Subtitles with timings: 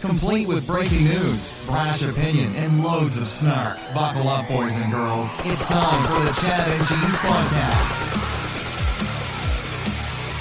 [0.00, 3.76] Complete with breaking news, brash opinion, and loads of snark.
[3.94, 5.38] Buckle up, boys and girls.
[5.44, 8.06] It's time for the Chad and Cheese Podcast.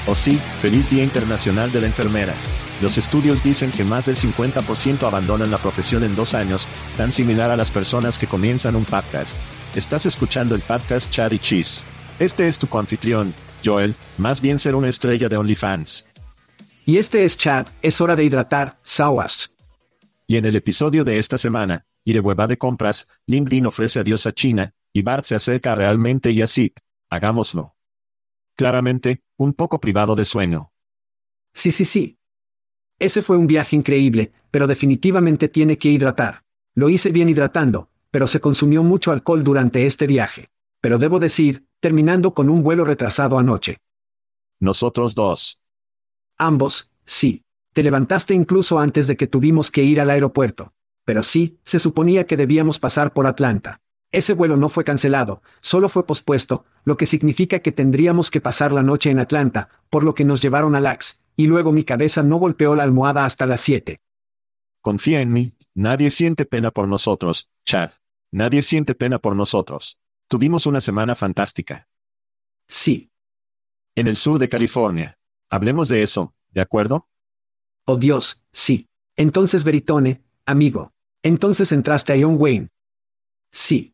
[0.07, 2.33] Oh sí, feliz Día Internacional de la Enfermera.
[2.81, 6.65] Los estudios dicen que más del 50% abandonan la profesión en dos años,
[6.95, 9.35] tan similar a las personas que comienzan un podcast.
[9.75, 11.83] Estás escuchando el podcast Chad y Cheese.
[12.17, 13.33] Este es tu confitrión,
[13.63, 16.08] Joel, más bien ser una estrella de OnlyFans.
[16.85, 19.53] Y este es Chad, es hora de hidratar, Sawas.
[20.27, 24.25] Y en el episodio de esta semana, y de hueva de compras, LinkedIn ofrece adiós
[24.25, 26.73] a China, y Bart se acerca realmente y así,
[27.09, 27.75] hagámoslo.
[28.55, 30.71] Claramente, un poco privado de sueño.
[31.53, 32.19] Sí, sí, sí,
[32.99, 36.43] ese fue un viaje increíble, pero definitivamente tiene que hidratar.
[36.75, 40.49] Lo hice bien hidratando, pero se consumió mucho alcohol durante este viaje.
[40.81, 43.77] Pero debo decir, terminando con un vuelo retrasado anoche.
[44.59, 45.58] Nosotros dos.
[46.39, 47.43] Ambos, sí.
[47.73, 50.73] Te levantaste incluso antes de que tuvimos que ir al aeropuerto.
[51.05, 53.81] Pero sí, se suponía que debíamos pasar por Atlanta.
[54.11, 58.71] Ese vuelo no fue cancelado, solo fue pospuesto, lo que significa que tendríamos que pasar
[58.71, 62.23] la noche en Atlanta, por lo que nos llevaron a Lax, y luego mi cabeza
[62.23, 63.99] no golpeó la almohada hasta las siete.
[64.81, 67.91] Confía en mí, nadie siente pena por nosotros, Chad.
[68.31, 69.99] Nadie siente pena por nosotros.
[70.27, 71.87] Tuvimos una semana fantástica.
[72.67, 73.11] Sí.
[73.95, 75.18] En el sur de California.
[75.49, 77.07] Hablemos de eso, ¿de acuerdo?
[77.85, 78.87] Oh Dios, sí.
[79.15, 80.93] Entonces Veritone, amigo.
[81.23, 82.69] Entonces entraste a John Wayne.
[83.51, 83.93] Sí.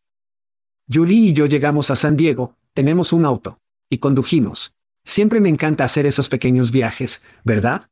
[0.92, 3.58] Julie y yo llegamos a San Diego, tenemos un auto.
[3.88, 4.74] Y condujimos.
[5.04, 7.88] Siempre me encanta hacer esos pequeños viajes, ¿verdad?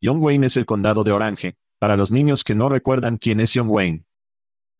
[0.00, 3.54] Young Wayne es el condado de Orange, para los niños que no recuerdan quién es
[3.54, 4.04] Young Wayne.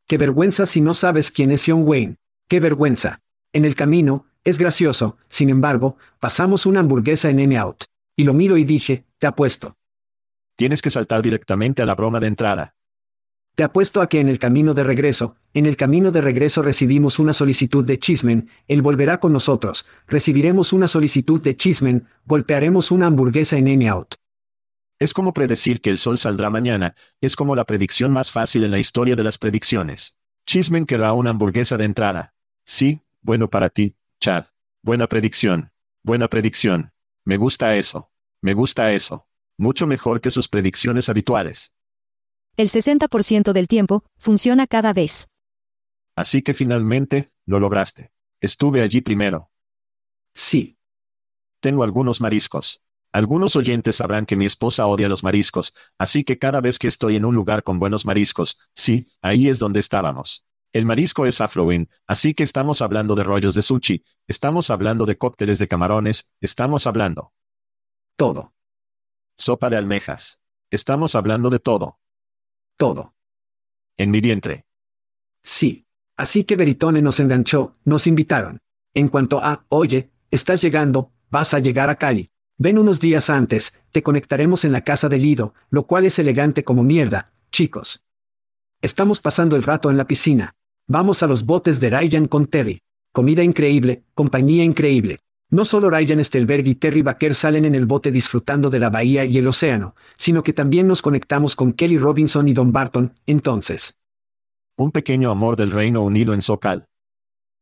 [0.06, 2.16] Qué vergüenza si no sabes quién es Young Wayne.
[2.48, 3.20] Qué vergüenza.
[3.52, 7.84] En el camino, es gracioso, sin embargo, pasamos una hamburguesa en N-Out.
[8.16, 9.76] Y lo miro y dije, te apuesto.
[10.56, 12.74] Tienes que saltar directamente a la broma de entrada.
[13.54, 17.18] Te apuesto a que en el camino de regreso, en el camino de regreso recibimos
[17.18, 23.06] una solicitud de Chismen, él volverá con nosotros, recibiremos una solicitud de Chismen, golpearemos una
[23.06, 24.16] hamburguesa en N-Out.
[24.98, 28.70] Es como predecir que el sol saldrá mañana, es como la predicción más fácil en
[28.70, 30.18] la historia de las predicciones.
[30.46, 32.34] Chismen querrá una hamburguesa de entrada.
[32.64, 34.46] Sí, bueno para ti, Chad.
[34.82, 35.72] Buena predicción.
[36.02, 36.92] Buena predicción.
[37.26, 38.12] Me gusta eso.
[38.40, 39.26] Me gusta eso.
[39.58, 41.74] Mucho mejor que sus predicciones habituales.
[42.56, 45.26] El 60% del tiempo, funciona cada vez.
[46.14, 48.12] Así que finalmente, lo lograste.
[48.40, 49.50] Estuve allí primero.
[50.34, 50.78] Sí.
[51.58, 52.84] Tengo algunos mariscos.
[53.10, 57.16] Algunos oyentes sabrán que mi esposa odia los mariscos, así que cada vez que estoy
[57.16, 60.45] en un lugar con buenos mariscos, sí, ahí es donde estábamos.
[60.76, 65.16] El marisco es aflowin, así que estamos hablando de rollos de sushi, estamos hablando de
[65.16, 67.32] cócteles de camarones, estamos hablando.
[68.16, 68.54] Todo.
[69.36, 70.40] Sopa de almejas.
[70.70, 71.98] Estamos hablando de todo
[72.76, 73.14] todo.
[73.96, 74.66] En mi vientre.
[75.42, 75.86] Sí.
[76.16, 78.58] Así que Veritone nos enganchó, nos invitaron.
[78.94, 82.30] En cuanto a, oye, estás llegando, vas a llegar a Cali.
[82.56, 86.64] Ven unos días antes, te conectaremos en la casa de Lido, lo cual es elegante
[86.64, 88.06] como mierda, chicos.
[88.80, 90.54] Estamos pasando el rato en la piscina.
[90.88, 92.80] Vamos a los botes de Ryan con Terry.
[93.10, 95.18] Comida increíble, compañía increíble.
[95.50, 99.24] No solo Ryan Stelberg y Terry Baker salen en el bote disfrutando de la bahía
[99.24, 103.98] y el océano, sino que también nos conectamos con Kelly Robinson y Don Barton, entonces.
[104.76, 106.88] Un pequeño amor del Reino Unido en Socal.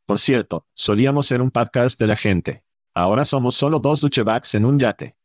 [0.04, 2.62] Por cierto, solíamos ser un podcast de la gente.
[2.92, 5.16] Ahora somos solo dos duchebacks en un yate.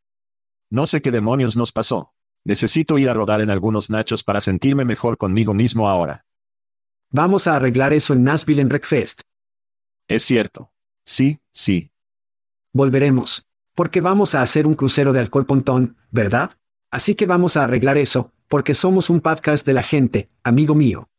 [0.69, 2.13] No sé qué demonios nos pasó.
[2.45, 6.25] Necesito ir a rodar en algunos nachos para sentirme mejor conmigo mismo ahora.
[7.11, 9.21] Vamos a arreglar eso en Nashville en Wreckfest.
[10.07, 10.71] Es cierto.
[11.03, 11.91] Sí, sí.
[12.71, 13.47] Volveremos.
[13.73, 16.51] Porque vamos a hacer un crucero de alcohol pontón, ¿verdad?
[16.91, 21.09] Así que vamos a arreglar eso, porque somos un podcast de la gente, amigo mío.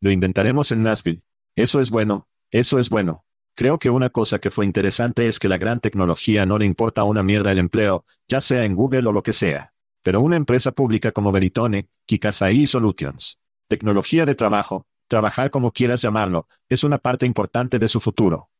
[0.00, 1.22] Lo inventaremos en Nashville.
[1.54, 3.24] Eso es bueno, eso es bueno.
[3.54, 7.04] Creo que una cosa que fue interesante es que la gran tecnología no le importa
[7.04, 9.74] una mierda el empleo, ya sea en Google o lo que sea.
[10.02, 13.38] Pero una empresa pública como Veritone, Kikasai Solutions,
[13.68, 18.50] tecnología de trabajo, trabajar como quieras llamarlo, es una parte importante de su futuro.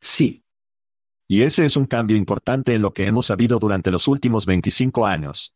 [0.00, 0.44] Sí.
[1.28, 5.06] Y ese es un cambio importante en lo que hemos sabido durante los últimos 25
[5.06, 5.54] años.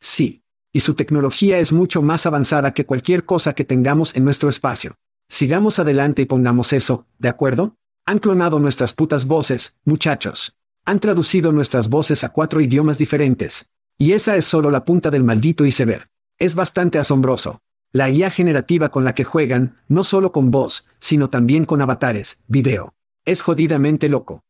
[0.00, 0.42] Sí.
[0.72, 4.96] Y su tecnología es mucho más avanzada que cualquier cosa que tengamos en nuestro espacio.
[5.28, 7.76] Sigamos adelante y pongamos eso, ¿de acuerdo?
[8.06, 10.56] Han clonado nuestras putas voces, muchachos.
[10.84, 13.70] Han traducido nuestras voces a cuatro idiomas diferentes.
[13.96, 16.10] Y esa es solo la punta del maldito iceberg.
[16.38, 17.62] Es bastante asombroso.
[17.94, 22.42] La IA generativa con la que juegan, no solo con voz, sino también con avatares,
[22.48, 22.92] video.
[23.24, 24.42] Es jodidamente loco.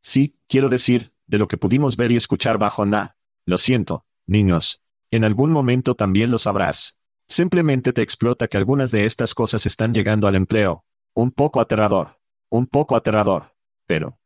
[0.00, 3.16] Sí, quiero decir, de lo que pudimos ver y escuchar bajo Na.
[3.44, 4.84] Lo siento, niños.
[5.10, 7.00] En algún momento también lo sabrás.
[7.26, 10.84] Simplemente te explota que algunas de estas cosas están llegando al empleo.
[11.12, 12.20] Un poco aterrador.
[12.50, 13.52] Un poco aterrador.
[13.84, 14.20] Pero.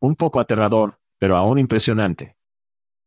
[0.00, 2.34] Un poco aterrador, pero aún impresionante.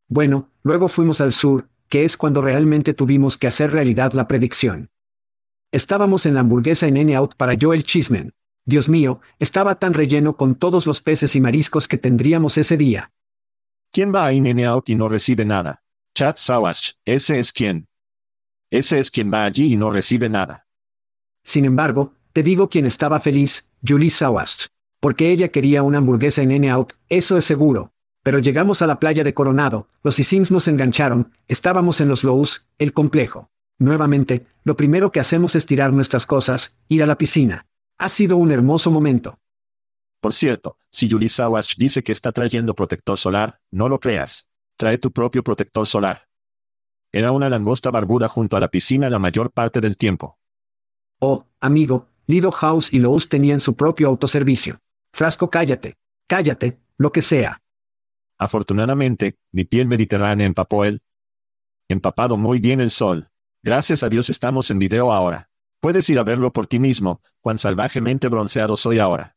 [0.08, 4.90] Bueno, luego fuimos al sur, que es cuando realmente tuvimos que hacer realidad la predicción.
[5.74, 8.34] Estábamos en la hamburguesa en N-Out para Joel Chismen.
[8.66, 13.12] Dios mío, estaba tan relleno con todos los peces y mariscos que tendríamos ese día.
[13.92, 15.84] ¿Quién va a In-N-Out y no recibe nada?
[16.16, 17.90] Chad Sawash, ese es quien.
[18.70, 20.68] Ese es quien va allí y no recibe nada.
[21.44, 24.68] Sin embargo, te digo quien estaba feliz, Julie Sawash.
[25.02, 27.92] Porque ella quería una hamburguesa en N-Out, eso es seguro.
[28.24, 32.68] Pero llegamos a la playa de Coronado, los Isims nos engancharon, estábamos en los Lowe's,
[32.78, 33.50] el complejo.
[33.80, 37.66] Nuevamente, lo primero que hacemos es tirar nuestras cosas, ir a la piscina.
[37.98, 39.40] Ha sido un hermoso momento.
[40.20, 44.50] Por cierto, si Yuli Sawash dice que está trayendo protector solar, no lo creas.
[44.78, 46.28] Trae tu propio protector solar.
[47.12, 50.38] Era una langosta barbuda junto a la piscina la mayor parte del tiempo.
[51.20, 54.80] Oh, amigo, Lido House y Lowe's tenían su propio autoservicio.
[55.12, 55.96] Frasco, cállate.
[56.28, 57.62] Cállate, lo que sea.
[58.42, 61.04] Afortunadamente, mi piel mediterránea empapó él.
[61.88, 63.30] Empapado muy bien el sol.
[63.62, 65.52] Gracias a Dios estamos en video ahora.
[65.80, 69.36] Puedes ir a verlo por ti mismo, cuán salvajemente bronceado soy ahora.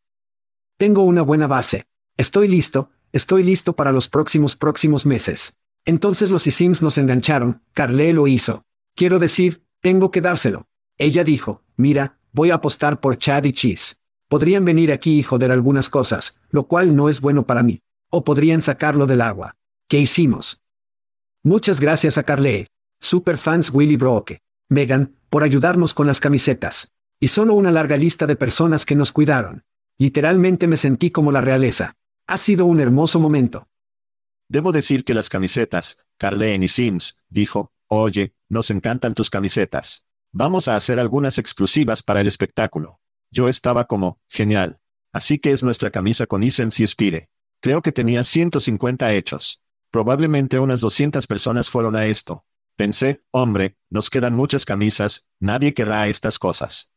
[0.78, 1.84] Tengo una buena base.
[2.16, 5.58] Estoy listo, estoy listo para los próximos próximos meses.
[5.84, 8.64] Entonces los Isims nos engancharon, Carle lo hizo.
[8.94, 10.66] Quiero decir, tengo que dárselo.
[10.96, 13.96] Ella dijo, mira, voy a apostar por Chad y Cheese.
[14.28, 17.82] Podrían venir aquí y joder algunas cosas, lo cual no es bueno para mí.
[18.16, 19.56] O podrían sacarlo del agua.
[19.88, 20.60] ¿Qué hicimos?
[21.42, 22.68] Muchas gracias a Carlee.
[23.00, 24.38] Superfans Willy Broke.
[24.68, 26.92] Megan, por ayudarnos con las camisetas.
[27.18, 29.64] Y solo una larga lista de personas que nos cuidaron.
[29.98, 31.96] Literalmente me sentí como la realeza.
[32.28, 33.66] Ha sido un hermoso momento.
[34.48, 40.06] Debo decir que las camisetas, Carleen y Sims, dijo, oye, nos encantan tus camisetas.
[40.30, 43.00] Vamos a hacer algunas exclusivas para el espectáculo.
[43.32, 44.78] Yo estaba como, genial.
[45.12, 47.28] Así que es nuestra camisa con Sims y Spire.
[47.64, 49.64] Creo que tenía 150 hechos.
[49.90, 52.44] Probablemente unas 200 personas fueron a esto.
[52.76, 56.92] Pensé, hombre, nos quedan muchas camisas, nadie querrá estas cosas.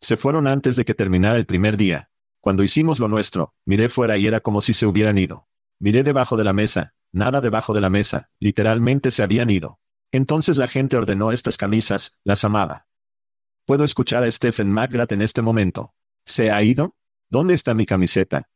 [0.00, 2.10] Se fueron antes de que terminara el primer día.
[2.40, 5.46] Cuando hicimos lo nuestro, miré fuera y era como si se hubieran ido.
[5.78, 9.78] Miré debajo de la mesa, nada debajo de la mesa, literalmente se habían ido.
[10.10, 12.88] Entonces la gente ordenó estas camisas, las amaba.
[13.64, 15.94] Puedo escuchar a Stephen McGrath en este momento.
[16.26, 16.96] ¿Se ha ido?
[17.30, 18.48] ¿Dónde está mi camiseta?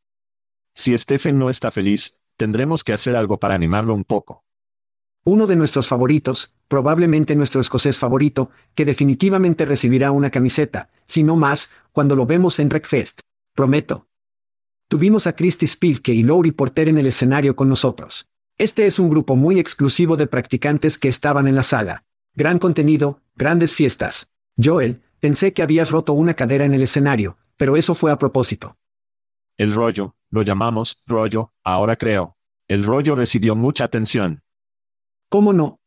[0.79, 4.45] Si Stephen no está feliz, tendremos que hacer algo para animarlo un poco.
[5.25, 11.35] Uno de nuestros favoritos, probablemente nuestro escocés favorito, que definitivamente recibirá una camiseta, si no
[11.35, 13.23] más, cuando lo vemos en Wreckfest.
[13.57, 14.07] Prometo.
[14.87, 18.29] Tuvimos a Christy Spilke y Lowry Porter en el escenario con nosotros.
[18.57, 22.05] Este es un grupo muy exclusivo de practicantes que estaban en la sala.
[22.37, 24.31] Gran contenido, grandes fiestas.
[24.57, 28.77] Joel, pensé que habías roto una cadera en el escenario, pero eso fue a propósito.
[29.57, 32.37] El rollo, lo llamamos rollo, ahora creo.
[32.69, 34.43] El rollo recibió mucha atención.
[35.29, 35.81] ¿Cómo no?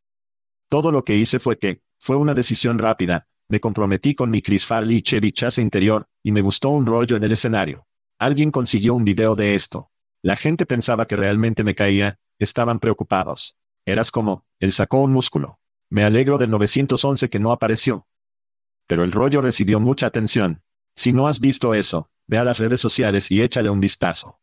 [0.69, 4.65] Todo lo que hice fue que, fue una decisión rápida, me comprometí con mi Chris
[4.65, 7.87] Farley y Chevy Chase interior, y me gustó un rollo en el escenario.
[8.17, 9.91] Alguien consiguió un video de esto.
[10.21, 13.57] La gente pensaba que realmente me caía, estaban preocupados.
[13.85, 15.59] Eras como, él sacó un músculo.
[15.89, 18.07] Me alegro del 911 que no apareció.
[18.87, 20.63] Pero el rollo recibió mucha atención.
[20.95, 24.39] Si no has visto eso, ve a las redes sociales y échale un vistazo.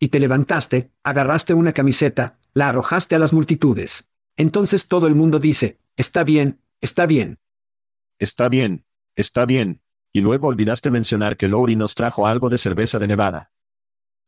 [0.00, 4.08] Y te levantaste, agarraste una camiseta, la arrojaste a las multitudes.
[4.36, 7.38] Entonces todo el mundo dice, está bien, está bien.
[8.18, 9.82] Está bien, está bien.
[10.14, 13.52] Y luego olvidaste mencionar que Lowry nos trajo algo de cerveza de Nevada.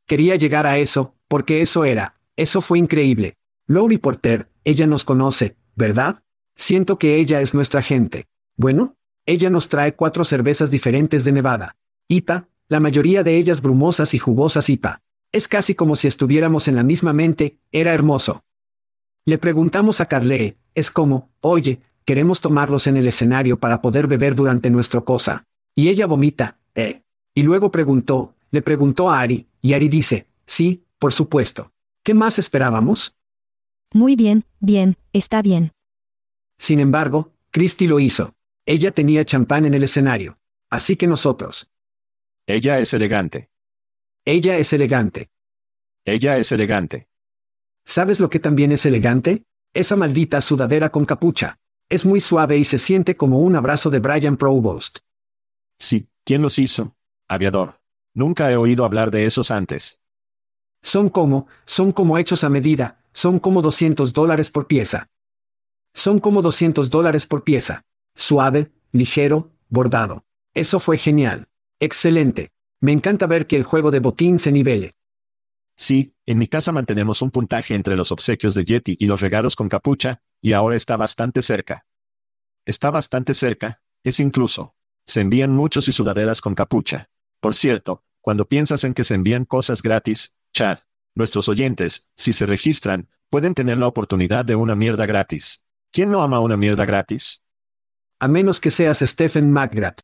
[0.07, 3.39] Quería llegar a eso, porque eso era, eso fue increíble.
[3.67, 6.23] Lowry Porter, ella nos conoce, ¿verdad?
[6.55, 8.27] Siento que ella es nuestra gente.
[8.57, 11.77] Bueno, ella nos trae cuatro cervezas diferentes de Nevada.
[12.09, 15.03] IPA, la mayoría de ellas brumosas y jugosas IPA.
[15.33, 18.45] Es casi como si estuviéramos en la misma mente, era hermoso.
[19.25, 24.35] Le preguntamos a Carlee, es como, oye, queremos tomarlos en el escenario para poder beber
[24.35, 25.45] durante nuestro cosa.
[25.75, 27.03] Y ella vomita, eh.
[27.35, 31.73] Y luego preguntó, le preguntó a Ari, y Ari dice, sí, por supuesto.
[32.03, 33.17] ¿Qué más esperábamos?
[33.93, 35.73] Muy bien, bien, está bien.
[36.59, 38.35] Sin embargo, Christy lo hizo.
[38.67, 40.39] Ella tenía champán en el escenario.
[40.71, 41.71] Así que nosotros.
[42.47, 43.49] Ella es elegante.
[44.27, 45.31] Ella es elegante.
[46.05, 47.09] Ella es elegante.
[47.87, 49.45] ¿Sabes lo que también es elegante?
[49.73, 51.59] Esa maldita sudadera con capucha.
[51.89, 54.99] Es muy suave y se siente como un abrazo de Brian Provost.
[55.79, 56.95] Sí, ¿quién los hizo?
[57.29, 57.81] Aviador.
[58.13, 60.03] Nunca he oído hablar de esos antes.
[60.83, 65.09] Son como, son como hechos a medida, son como 200 dólares por pieza.
[65.95, 67.85] Son como 200 dólares por pieza.
[68.15, 70.25] Suave, ligero, bordado.
[70.53, 71.49] Eso fue genial.
[71.85, 72.49] Excelente.
[72.81, 74.95] Me encanta ver que el juego de botín se nivele.
[75.77, 79.55] Sí, en mi casa mantenemos un puntaje entre los obsequios de Yeti y los regalos
[79.55, 81.85] con capucha, y ahora está bastante cerca.
[82.65, 84.75] Está bastante cerca, es incluso.
[85.05, 87.11] Se envían muchos y sudaderas con capucha.
[87.39, 90.79] Por cierto, cuando piensas en que se envían cosas gratis, Chad,
[91.15, 95.67] nuestros oyentes, si se registran, pueden tener la oportunidad de una mierda gratis.
[95.93, 97.45] ¿Quién no ama una mierda gratis?
[98.21, 100.01] A menos que seas Stephen McGrath.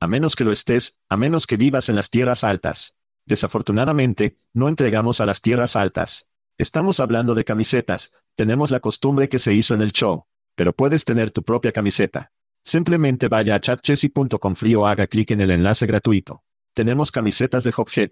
[0.00, 2.96] A menos que lo estés, a menos que vivas en las tierras altas.
[3.26, 6.30] Desafortunadamente, no entregamos a las tierras altas.
[6.56, 11.04] Estamos hablando de camisetas, tenemos la costumbre que se hizo en el show, pero puedes
[11.04, 12.32] tener tu propia camiseta.
[12.62, 16.44] Simplemente vaya a chatchessy.com frío o haga clic en el enlace gratuito.
[16.74, 18.10] Tenemos camisetas de Hophead.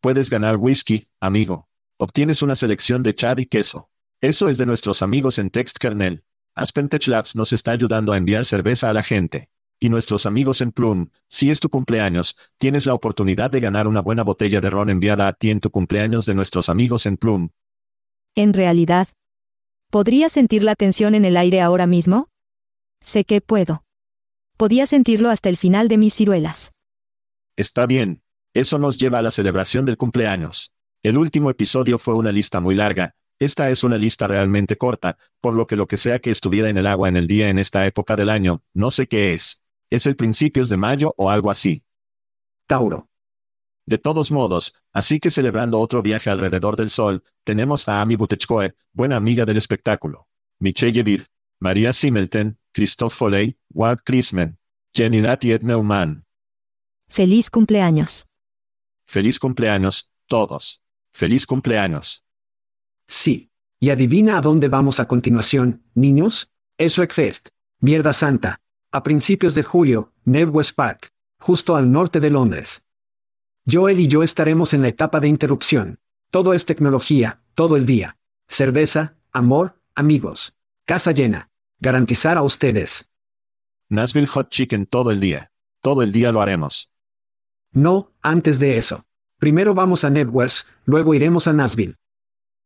[0.00, 1.68] Puedes ganar whisky, amigo.
[1.96, 3.88] Obtienes una selección de chad y queso.
[4.20, 6.24] Eso es de nuestros amigos en Text Kernel.
[6.56, 9.48] Aspen Tech Labs nos está ayudando a enviar cerveza a la gente.
[9.80, 14.00] Y nuestros amigos en Plum, si es tu cumpleaños, tienes la oportunidad de ganar una
[14.00, 17.50] buena botella de ron enviada a ti en tu cumpleaños de nuestros amigos en Plum.
[18.34, 19.08] En realidad,
[19.90, 22.28] ¿podría sentir la tensión en el aire ahora mismo?
[23.00, 23.84] Sé que puedo.
[24.56, 26.72] Podía sentirlo hasta el final de mis ciruelas.
[27.56, 28.22] Está bien.
[28.54, 30.72] Eso nos lleva a la celebración del cumpleaños.
[31.04, 35.54] El último episodio fue una lista muy larga, esta es una lista realmente corta, por
[35.54, 37.86] lo que lo que sea que estuviera en el agua en el día en esta
[37.86, 39.62] época del año, no sé qué es.
[39.90, 41.84] Es el principios de mayo o algo así.
[42.66, 43.08] Tauro.
[43.86, 48.74] De todos modos, así que celebrando otro viaje alrededor del sol, tenemos a Amy Butechkoe,
[48.92, 50.28] buena amiga del espectáculo.
[50.58, 51.26] Michelle Yevir,
[51.58, 54.58] María Simelten, Christoph Foley, Walt Krisman,
[54.92, 56.26] Jenny Nat y Ed Neumann.
[57.08, 58.26] Feliz cumpleaños.
[59.06, 60.82] Feliz cumpleaños, todos.
[61.10, 62.26] Feliz cumpleaños.
[63.06, 63.50] Sí.
[63.80, 66.52] ¿Y adivina a dónde vamos a continuación, niños?
[66.76, 67.48] Es Wreckfest.
[67.80, 68.60] Mierda Santa.
[68.90, 71.12] A principios de julio, West Park.
[71.38, 72.86] Justo al norte de Londres.
[73.70, 75.98] Joel y yo estaremos en la etapa de interrupción.
[76.30, 78.16] Todo es tecnología, todo el día.
[78.48, 80.56] Cerveza, amor, amigos.
[80.86, 81.50] Casa llena.
[81.80, 83.10] Garantizar a ustedes.
[83.90, 85.52] Nashville Hot Chicken todo el día.
[85.82, 86.90] Todo el día lo haremos.
[87.72, 89.04] No, antes de eso.
[89.36, 91.96] Primero vamos a Networks, luego iremos a Nashville.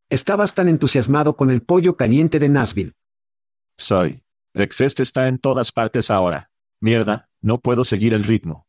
[0.08, 2.92] Estabas tan entusiasmado con el pollo caliente de Nashville.
[3.76, 4.22] Soy.
[4.54, 6.50] Breakfast está en todas partes ahora.
[6.78, 8.66] Mierda, no puedo seguir el ritmo.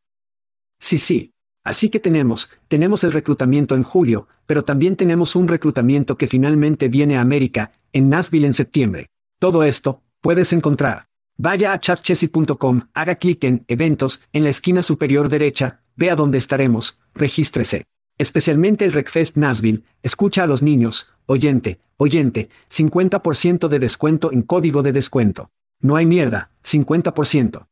[0.80, 1.34] Sí, sí.
[1.66, 6.88] Así que tenemos, tenemos el reclutamiento en julio, pero también tenemos un reclutamiento que finalmente
[6.88, 9.08] viene a América, en Nashville en septiembre.
[9.40, 11.08] Todo esto, puedes encontrar.
[11.38, 17.02] Vaya a chatchessy.com, haga clic en Eventos, en la esquina superior derecha, vea dónde estaremos,
[17.14, 17.86] regístrese.
[18.18, 24.82] Especialmente el Recfest Nashville, escucha a los niños, oyente, oyente, 50% de descuento en código
[24.82, 25.50] de descuento.
[25.84, 27.68] No hay mierda, 50%.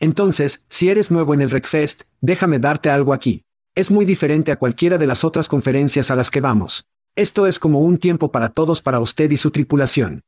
[0.00, 3.44] Entonces, si eres nuevo en el Recfest, déjame darte algo aquí.
[3.76, 6.88] Es muy diferente a cualquiera de las otras conferencias a las que vamos.
[7.14, 10.22] Esto es como un tiempo para todos para usted y su tripulación.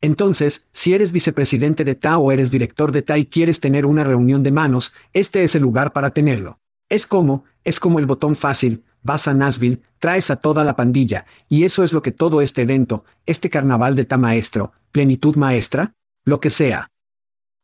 [0.00, 4.04] Entonces, si eres vicepresidente de TA o eres director de TA y quieres tener una
[4.04, 6.60] reunión de manos, este es el lugar para tenerlo.
[6.88, 11.26] Es como, es como el botón fácil, vas a Nashville, traes a toda la pandilla,
[11.48, 15.92] y eso es lo que todo este evento, este carnaval de TA maestro, plenitud maestra,
[16.24, 16.90] lo que sea.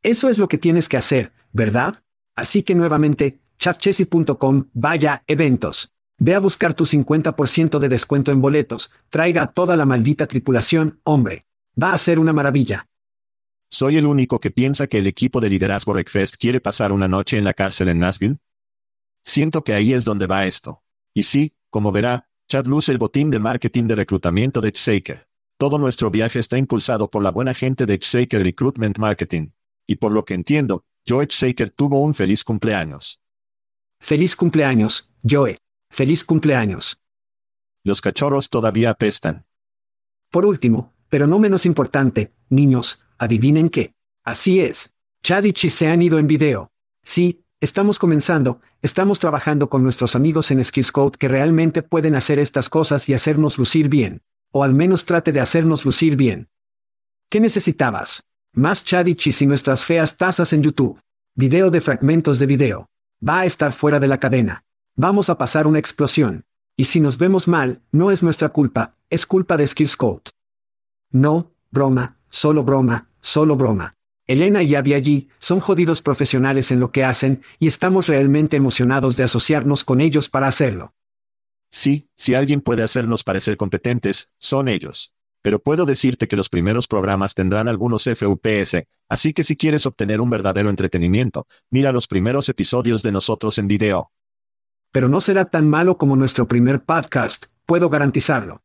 [0.02, 2.02] Eso es lo que tienes que hacer, ¿verdad?
[2.34, 5.92] Así que nuevamente, chatchessy.com, vaya, eventos.
[6.18, 11.00] Ve a buscar tu 50% de descuento en boletos, traiga a toda la maldita tripulación,
[11.04, 11.44] hombre.
[11.80, 12.88] Va a ser una maravilla.
[13.68, 17.36] ¿Soy el único que piensa que el equipo de liderazgo Wreckfest quiere pasar una noche
[17.36, 18.38] en la cárcel en Nashville?
[19.22, 20.82] Siento que ahí es donde va esto.
[21.12, 25.25] Y sí, como verá, Chad luce el botín de marketing de reclutamiento de Shaker.
[25.58, 29.52] Todo nuestro viaje está impulsado por la buena gente de Shaker Recruitment Marketing.
[29.86, 33.22] Y por lo que entiendo, Joe Shaker tuvo un feliz cumpleaños.
[33.98, 35.56] Feliz cumpleaños, Joe.
[35.88, 37.00] Feliz cumpleaños.
[37.82, 39.46] Los cachorros todavía apestan.
[40.30, 43.94] Por último, pero no menos importante, niños, adivinen qué.
[44.24, 44.92] Así es.
[45.22, 46.70] Chad y Chi se han ido en video.
[47.02, 52.38] Sí, estamos comenzando, estamos trabajando con nuestros amigos en Skills Code que realmente pueden hacer
[52.38, 54.20] estas cosas y hacernos lucir bien.
[54.58, 56.48] O al menos trate de hacernos lucir bien.
[57.28, 58.24] ¿Qué necesitabas?
[58.54, 60.98] Más Chad y nuestras feas tazas en YouTube.
[61.34, 62.88] Video de fragmentos de video.
[63.20, 64.64] Va a estar fuera de la cadena.
[64.94, 66.46] Vamos a pasar una explosión.
[66.74, 70.22] Y si nos vemos mal, no es nuestra culpa, es culpa de Skills Code.
[71.10, 73.94] No, broma, solo broma, solo broma.
[74.26, 79.18] Elena y Abby allí son jodidos profesionales en lo que hacen y estamos realmente emocionados
[79.18, 80.94] de asociarnos con ellos para hacerlo.
[81.76, 85.14] Sí, si alguien puede hacernos parecer competentes, son ellos.
[85.42, 90.22] Pero puedo decirte que los primeros programas tendrán algunos FUPS, así que si quieres obtener
[90.22, 94.10] un verdadero entretenimiento, mira los primeros episodios de nosotros en video.
[94.90, 98.62] Pero no será tan malo como nuestro primer podcast, puedo garantizarlo.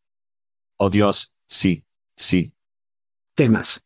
[0.77, 1.84] Oh Dios, sí,
[2.15, 2.53] sí.
[3.36, 3.84] Temas.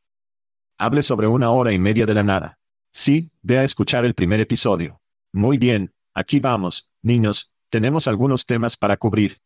[0.77, 2.59] Hable sobre una hora y media de la nada.
[2.92, 5.01] Sí, ve a escuchar el primer episodio.
[5.33, 9.40] Muy bien, aquí vamos, niños, tenemos algunos temas para cubrir.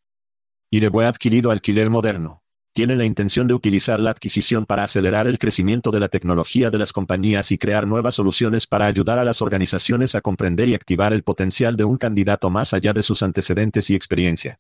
[0.70, 2.44] Ireway ha adquirido alquiler moderno.
[2.74, 6.78] Tiene la intención de utilizar la adquisición para acelerar el crecimiento de la tecnología de
[6.78, 11.12] las compañías y crear nuevas soluciones para ayudar a las organizaciones a comprender y activar
[11.12, 14.60] el potencial de un candidato más allá de sus antecedentes y experiencia.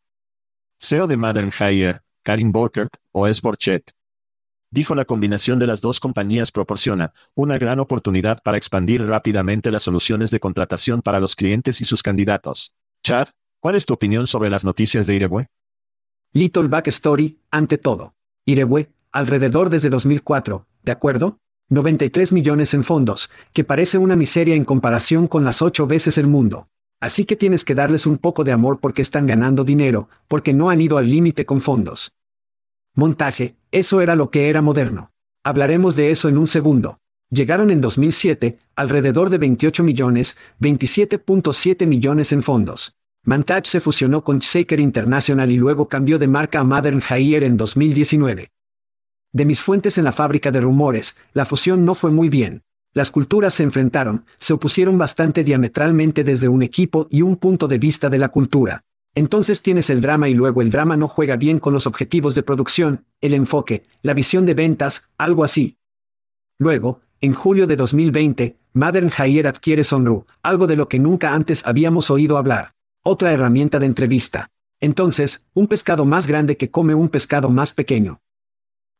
[0.79, 3.39] CEO de Modern Hire, Karin Borkert, o S.
[3.43, 3.91] Borchet,
[4.71, 9.83] dijo la combinación de las dos compañías proporciona una gran oportunidad para expandir rápidamente las
[9.83, 12.73] soluciones de contratación para los clientes y sus candidatos.
[13.03, 13.27] Chad,
[13.59, 15.47] ¿cuál es tu opinión sobre las noticias de Irewe?
[16.33, 18.13] Little Backstory, ante todo.
[18.45, 21.39] Irewe, alrededor desde 2004, ¿de acuerdo?
[21.69, 26.27] 93 millones en fondos, que parece una miseria en comparación con las ocho veces el
[26.27, 26.67] mundo.
[26.99, 30.69] Así que tienes que darles un poco de amor porque están ganando dinero, porque no
[30.69, 32.13] han ido al límite con fondos.
[32.95, 35.11] Montaje, eso era lo que era moderno.
[35.43, 36.99] Hablaremos de eso en un segundo.
[37.29, 42.98] Llegaron en 2007, alrededor de 28 millones, 27.7 millones en fondos.
[43.25, 47.57] Montage se fusionó con Shaker International y luego cambió de marca a Modern Hire en
[47.57, 48.51] 2019.
[49.31, 52.63] De mis fuentes en la fábrica de rumores, la fusión no fue muy bien.
[52.93, 57.77] Las culturas se enfrentaron, se opusieron bastante diametralmente desde un equipo y un punto de
[57.77, 58.83] vista de la cultura.
[59.13, 62.43] Entonces tienes el drama y luego el drama no juega bien con los objetivos de
[62.43, 65.77] producción, el enfoque, la visión de ventas, algo así.
[66.57, 71.67] Luego, en julio de 2020, Modern Hire adquiere Sonru, algo de lo que nunca antes
[71.67, 72.73] habíamos oído hablar.
[73.03, 74.51] Otra herramienta de entrevista.
[74.81, 78.19] Entonces, un pescado más grande que come un pescado más pequeño.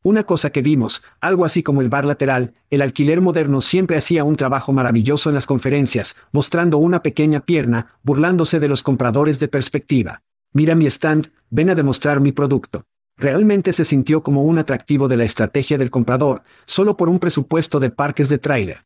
[0.04, 4.24] Una cosa que vimos, algo así como el bar lateral, el alquiler moderno siempre hacía
[4.24, 9.50] un trabajo maravilloso en las conferencias, mostrando una pequeña pierna, burlándose de los compradores de
[9.50, 10.24] perspectiva.
[10.54, 12.86] Mira mi stand, ven a demostrar mi producto.
[13.18, 17.82] Realmente se sintió como un atractivo de la estrategia del comprador, solo por un presupuesto
[17.82, 18.86] de parques de tráiler.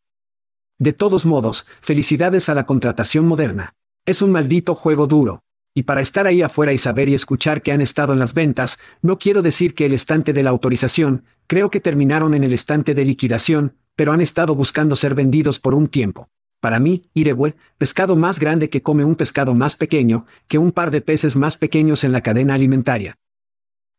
[0.80, 3.76] De todos modos, felicidades a la contratación moderna.
[4.06, 5.44] Es un maldito juego duro.
[5.74, 8.78] Y para estar ahí afuera y saber y escuchar que han estado en las ventas,
[9.02, 12.96] no quiero decir que el estante de la autorización, creo que terminaron en el estante
[12.96, 16.28] de liquidación, pero han estado buscando ser vendidos por un tiempo.
[16.60, 20.92] Para mí, Irewe, pescado más grande que come un pescado más pequeño, que un par
[20.92, 23.18] de peces más pequeños en la cadena alimentaria.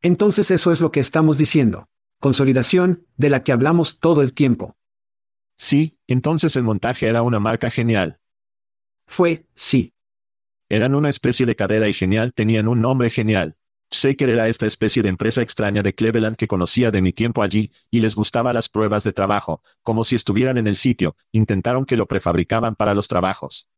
[0.03, 1.89] Entonces eso es lo que estamos diciendo.
[2.21, 4.77] Consolidación, de la que hablamos todo el tiempo.
[5.57, 8.19] Sí, entonces el montaje era una marca genial.
[9.07, 9.94] Fue, sí.
[10.75, 13.57] Eran una especie de cadera y genial tenían un nombre genial.
[13.93, 17.71] Shaker era esta especie de empresa extraña de Cleveland que conocía de mi tiempo allí,
[17.93, 21.97] y les gustaba las pruebas de trabajo, como si estuvieran en el sitio, intentaron que
[21.97, 23.71] lo prefabricaban para los trabajos.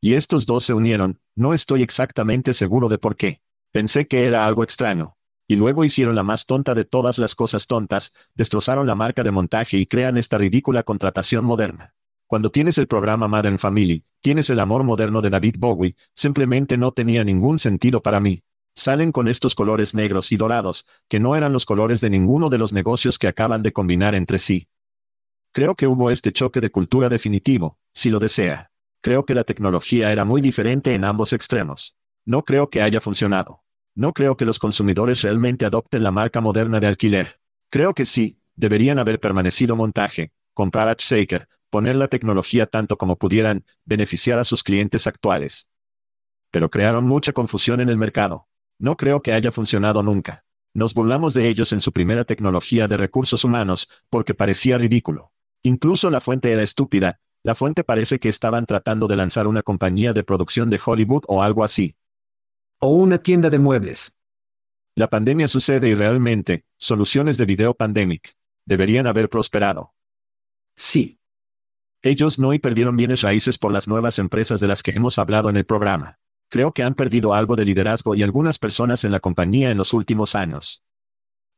[0.00, 3.42] Y estos dos se unieron, no estoy exactamente seguro de por qué.
[3.70, 5.18] Pensé que era algo extraño.
[5.46, 9.30] Y luego hicieron la más tonta de todas las cosas tontas, destrozaron la marca de
[9.30, 11.93] montaje y crean esta ridícula contratación moderna.
[12.26, 16.92] Cuando tienes el programa Modern Family, tienes el amor moderno de David Bowie, simplemente no
[16.92, 18.42] tenía ningún sentido para mí.
[18.74, 22.58] Salen con estos colores negros y dorados, que no eran los colores de ninguno de
[22.58, 24.68] los negocios que acaban de combinar entre sí.
[25.52, 28.72] Creo que hubo este choque de cultura definitivo, si lo desea.
[29.00, 31.98] Creo que la tecnología era muy diferente en ambos extremos.
[32.24, 33.62] No creo que haya funcionado.
[33.94, 37.38] No creo que los consumidores realmente adopten la marca moderna de alquiler.
[37.70, 43.16] Creo que sí, deberían haber permanecido montaje, comprar a Shaker, poner la tecnología tanto como
[43.16, 45.70] pudieran, beneficiar a sus clientes actuales.
[46.50, 48.48] Pero crearon mucha confusión en el mercado.
[48.78, 50.44] No creo que haya funcionado nunca.
[50.72, 55.32] Nos burlamos de ellos en su primera tecnología de recursos humanos, porque parecía ridículo.
[55.62, 60.14] Incluso la fuente era estúpida, la fuente parece que estaban tratando de lanzar una compañía
[60.14, 61.96] de producción de Hollywood o algo así.
[62.78, 64.12] O una tienda de muebles.
[64.94, 68.36] La pandemia sucede y realmente, soluciones de video pandemic.
[68.64, 69.94] Deberían haber prosperado.
[70.74, 71.18] Sí.
[72.06, 75.48] Ellos no y perdieron bienes raíces por las nuevas empresas de las que hemos hablado
[75.48, 76.18] en el programa.
[76.50, 79.94] Creo que han perdido algo de liderazgo y algunas personas en la compañía en los
[79.94, 80.84] últimos años.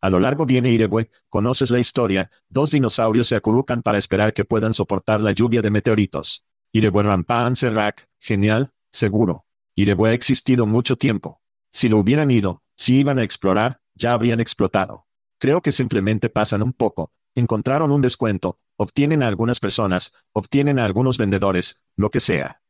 [0.01, 4.45] A lo largo viene Irewe, conoces la historia, dos dinosaurios se acurrucan para esperar que
[4.45, 6.47] puedan soportar la lluvia de meteoritos.
[6.71, 9.47] Irewe Rampan Serrak, genial, seguro.
[9.75, 11.41] Irewe ha existido mucho tiempo.
[11.73, 15.09] Si lo hubieran ido, si iban a explorar, ya habrían explotado.
[15.39, 20.85] Creo que simplemente pasan un poco, encontraron un descuento, obtienen a algunas personas, obtienen a
[20.85, 22.63] algunos vendedores, lo que sea.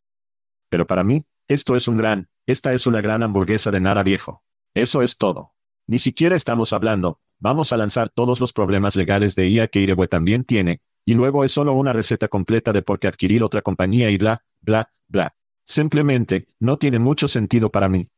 [0.69, 4.43] Pero para mí, esto es un gran, esta es una gran hamburguesa de nada viejo.
[4.75, 5.55] Eso es todo.
[5.87, 10.09] Ni siquiera estamos hablando, vamos a lanzar todos los problemas legales de IA que Irewe
[10.09, 14.11] también tiene, y luego es solo una receta completa de por qué adquirir otra compañía
[14.11, 15.37] y bla, bla, bla.
[15.65, 18.09] Simplemente, no tiene mucho sentido para mí.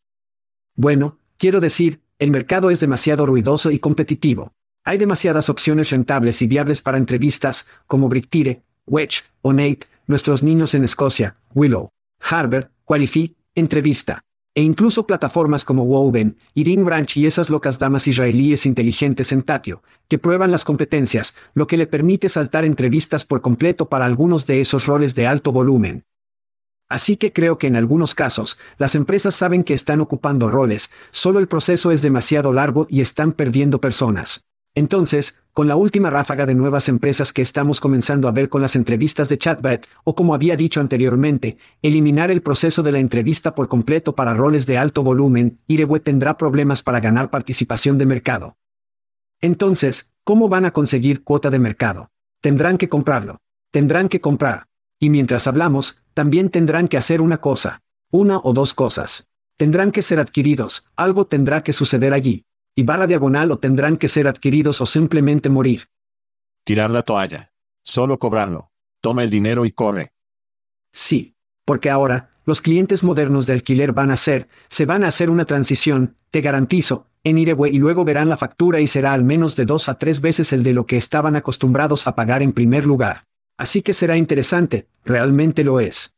[0.74, 4.54] Bueno, quiero decir, el mercado es demasiado ruidoso y competitivo.
[4.88, 10.72] Hay demasiadas opciones rentables y viables para entrevistas, como Brictire, Wedge o Nate, nuestros niños
[10.72, 14.24] en Escocia, Willow, Harvard, Qualify, Entrevista.
[14.54, 19.82] E incluso plataformas como Woven, Irin Branch y esas locas damas israelíes inteligentes en Tatio,
[20.08, 24.62] que prueban las competencias, lo que le permite saltar entrevistas por completo para algunos de
[24.62, 26.06] esos roles de alto volumen.
[26.88, 31.40] Así que creo que en algunos casos, las empresas saben que están ocupando roles, solo
[31.40, 34.47] el proceso es demasiado largo y están perdiendo personas.
[34.78, 38.76] Entonces, con la última ráfaga de nuevas empresas que estamos comenzando a ver con las
[38.76, 43.66] entrevistas de chatbot, o como había dicho anteriormente, eliminar el proceso de la entrevista por
[43.66, 48.56] completo para roles de alto volumen, Irewe tendrá problemas para ganar participación de mercado.
[49.40, 52.12] Entonces, ¿cómo van a conseguir cuota de mercado?
[52.40, 53.38] Tendrán que comprarlo.
[53.72, 54.68] Tendrán que comprar.
[55.00, 57.82] Y mientras hablamos, también tendrán que hacer una cosa.
[58.12, 59.26] Una o dos cosas.
[59.56, 62.44] Tendrán que ser adquiridos, algo tendrá que suceder allí
[62.78, 65.88] y barra diagonal o tendrán que ser adquiridos o simplemente morir.
[66.62, 67.50] Tirar la toalla.
[67.82, 68.70] Solo cobrarlo.
[69.00, 70.12] Toma el dinero y corre.
[70.92, 75.28] Sí, porque ahora, los clientes modernos de alquiler van a ser, se van a hacer
[75.28, 79.56] una transición, te garantizo, en Irewe y luego verán la factura y será al menos
[79.56, 82.86] de dos a tres veces el de lo que estaban acostumbrados a pagar en primer
[82.86, 83.24] lugar.
[83.56, 86.14] Así que será interesante, realmente lo es.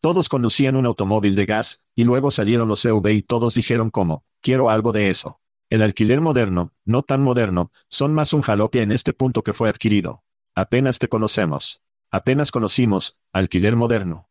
[0.00, 4.24] Todos conducían un automóvil de gas, y luego salieron los EV y todos dijeron como,
[4.40, 5.40] quiero algo de eso.
[5.74, 9.68] El alquiler moderno, no tan moderno, son más un jalopia en este punto que fue
[9.68, 10.22] adquirido.
[10.54, 11.82] Apenas te conocemos.
[12.12, 14.28] Apenas conocimos, alquiler moderno.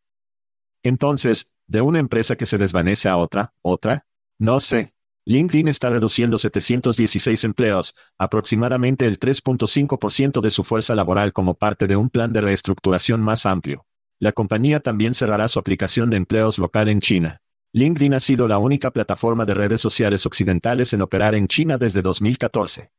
[0.82, 4.06] Entonces, ¿de una empresa que se desvanece a otra, otra?
[4.38, 4.94] No sé.
[5.26, 11.96] LinkedIn está reduciendo 716 empleos, aproximadamente el 3.5% de su fuerza laboral como parte de
[11.96, 13.84] un plan de reestructuración más amplio.
[14.18, 17.42] La compañía también cerrará su aplicación de empleos local en China.
[17.76, 22.02] LinkedIn ha sido la única plataforma de redes sociales occidentales en operar en China desde
[22.02, 22.92] 2014.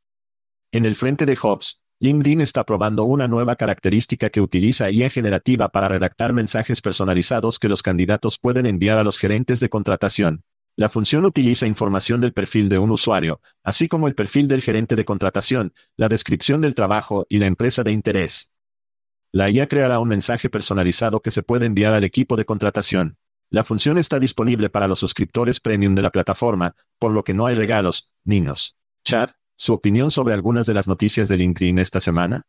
[0.70, 5.70] En el frente de Hobbs, LinkedIn está probando una nueva característica que utiliza IA generativa
[5.70, 10.44] para redactar mensajes personalizados que los candidatos pueden enviar a los gerentes de contratación.
[10.76, 14.94] La función utiliza información del perfil de un usuario, así como el perfil del gerente
[14.94, 18.50] de contratación, la descripción del trabajo y la empresa de interés.
[19.32, 23.16] La IA creará un mensaje personalizado que se puede enviar al equipo de contratación.
[23.50, 27.46] La función está disponible para los suscriptores premium de la plataforma, por lo que no
[27.46, 28.76] hay regalos, niños.
[29.04, 32.42] Chad, ¿su opinión sobre algunas de las noticias de LinkedIn esta semana?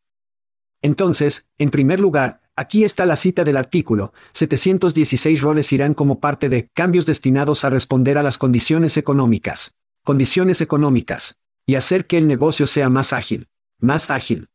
[0.81, 4.13] Entonces, en primer lugar, aquí está la cita del artículo.
[4.33, 9.75] 716 roles irán como parte de cambios destinados a responder a las condiciones económicas.
[10.03, 11.37] Condiciones económicas.
[11.65, 13.47] Y hacer que el negocio sea más ágil.
[13.79, 14.47] Más ágil.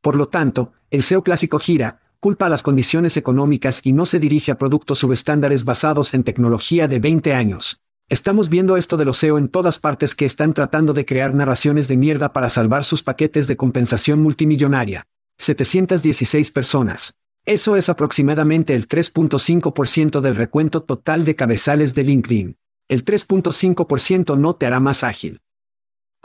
[0.00, 4.18] Por lo tanto, el SEO clásico gira, culpa a las condiciones económicas y no se
[4.18, 7.84] dirige a productos subestándares basados en tecnología de 20 años.
[8.08, 11.96] Estamos viendo esto del SEO en todas partes que están tratando de crear narraciones de
[11.96, 15.06] mierda para salvar sus paquetes de compensación multimillonaria.
[15.38, 17.14] 716 personas.
[17.44, 22.56] Eso es aproximadamente el 3.5% del recuento total de cabezales de LinkedIn.
[22.88, 25.42] El 3.5% no te hará más ágil.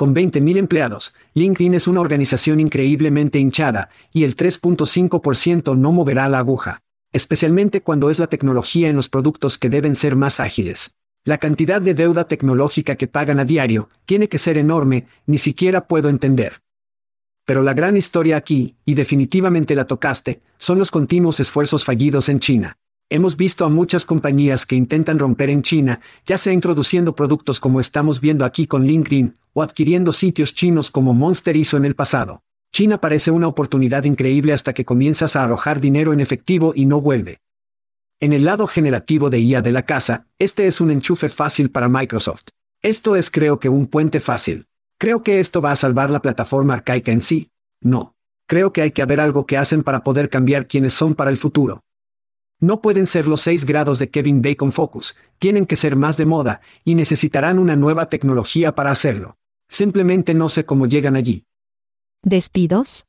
[0.02, 6.40] Con 20.000 empleados, LinkedIn es una organización increíblemente hinchada, y el 3.5% no moverá la
[6.40, 6.82] aguja,
[7.14, 10.96] especialmente cuando es la tecnología en los productos que deben ser más ágiles.
[11.24, 15.86] La cantidad de deuda tecnológica que pagan a diario tiene que ser enorme, ni siquiera
[15.86, 16.64] puedo entender.
[17.46, 22.40] Pero la gran historia aquí, y definitivamente la tocaste, son los continuos esfuerzos fallidos en
[22.40, 22.76] China.
[23.14, 27.82] Hemos visto a muchas compañías que intentan romper en China, ya sea introduciendo productos como
[27.82, 32.42] estamos viendo aquí con LinkedIn, o adquiriendo sitios chinos como Monster hizo en el pasado.
[32.72, 37.02] China parece una oportunidad increíble hasta que comienzas a arrojar dinero en efectivo y no
[37.02, 37.40] vuelve.
[38.22, 41.90] En el lado generativo de IA de la casa, este es un enchufe fácil para
[41.90, 42.46] Microsoft.
[42.82, 44.68] Esto es creo que un puente fácil.
[44.98, 47.50] ¿Creo que esto va a salvar la plataforma arcaica en sí?
[47.82, 48.16] No.
[48.48, 51.36] Creo que hay que haber algo que hacen para poder cambiar quiénes son para el
[51.38, 51.84] futuro.
[52.62, 56.28] No pueden ser los 6 grados de Kevin Bacon Focus, tienen que ser más de
[56.28, 59.38] moda, y necesitarán una nueva tecnología para hacerlo.
[59.68, 61.48] Simplemente no sé cómo llegan allí.
[62.22, 63.08] ¿Despidos?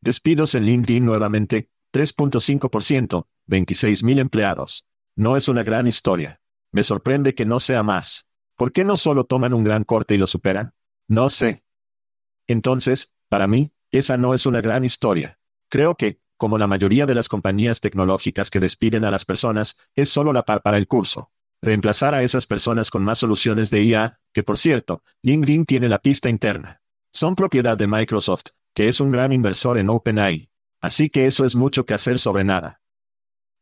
[0.00, 4.88] Despidos en LinkedIn nuevamente, 3.5%, 26.000 empleados.
[5.14, 6.40] No es una gran historia.
[6.72, 8.26] Me sorprende que no sea más.
[8.56, 10.74] ¿Por qué no solo toman un gran corte y lo superan?
[11.06, 11.64] No sé.
[12.48, 15.38] Entonces, para mí, esa no es una gran historia.
[15.68, 20.08] Creo que, como la mayoría de las compañías tecnológicas que despiden a las personas, es
[20.08, 21.30] solo la par para el curso.
[21.62, 25.98] Reemplazar a esas personas con más soluciones de IA, que por cierto, LinkedIn tiene la
[25.98, 26.82] pista interna.
[27.10, 30.50] Son propiedad de Microsoft, que es un gran inversor en OpenAI.
[30.80, 32.82] Así que eso es mucho que hacer sobre nada.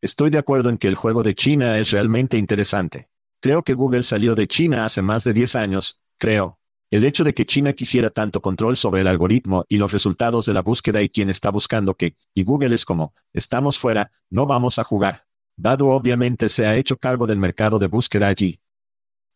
[0.00, 3.08] Estoy de acuerdo en que el juego de China es realmente interesante.
[3.40, 6.58] Creo que Google salió de China hace más de 10 años, creo.
[6.92, 10.52] El hecho de que China quisiera tanto control sobre el algoritmo y los resultados de
[10.52, 14.78] la búsqueda y quien está buscando qué, y Google es como, estamos fuera, no vamos
[14.78, 15.24] a jugar.
[15.57, 18.61] Dado obviamente se ha hecho cargo del mercado de búsqueda allí.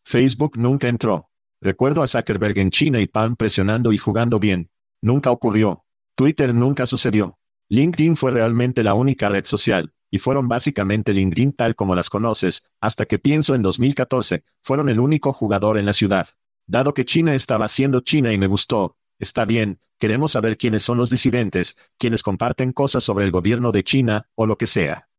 [0.03, 1.31] Facebook nunca entró.
[1.59, 4.69] Recuerdo a Zuckerberg en China y Palm presionando y jugando bien.
[5.01, 5.83] Nunca ocurrió.
[6.13, 7.39] Twitter nunca sucedió.
[7.69, 12.69] LinkedIn fue realmente la única red social, y fueron básicamente LinkedIn tal como las conoces,
[12.79, 16.27] hasta que pienso en 2014, fueron el único jugador en la ciudad.
[16.67, 20.97] Dado que China estaba siendo China y me gustó, está bien, queremos saber quiénes son
[20.97, 25.09] los disidentes, quienes comparten cosas sobre el gobierno de China, o lo que sea.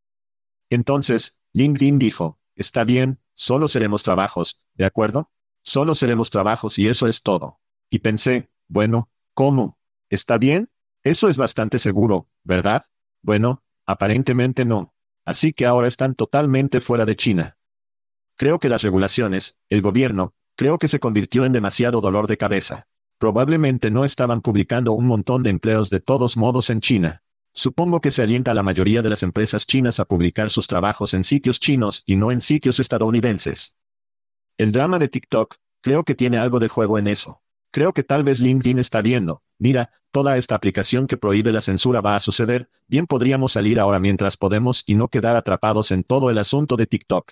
[0.68, 5.30] Entonces, LinkedIn dijo, está bien, solo seremos trabajos, ¿de acuerdo?
[5.62, 7.60] Solo seremos trabajos y eso es todo.
[7.88, 9.78] Y pensé, bueno, ¿cómo?
[10.10, 10.70] ¿Está bien?
[11.02, 12.84] Eso es bastante seguro, ¿verdad?
[13.22, 14.94] Bueno, aparentemente no.
[15.24, 17.58] Así que ahora están totalmente fuera de China.
[18.36, 22.88] Creo que las regulaciones, el gobierno, Creo que se convirtió en demasiado dolor de cabeza.
[23.16, 27.22] Probablemente no estaban publicando un montón de empleos de todos modos en China.
[27.52, 31.14] Supongo que se alienta a la mayoría de las empresas chinas a publicar sus trabajos
[31.14, 33.76] en sitios chinos y no en sitios estadounidenses.
[34.56, 37.40] El drama de TikTok, creo que tiene algo de juego en eso.
[37.70, 42.00] Creo que tal vez LinkedIn está viendo, mira, toda esta aplicación que prohíbe la censura
[42.00, 46.30] va a suceder, bien podríamos salir ahora mientras podemos y no quedar atrapados en todo
[46.30, 47.30] el asunto de TikTok.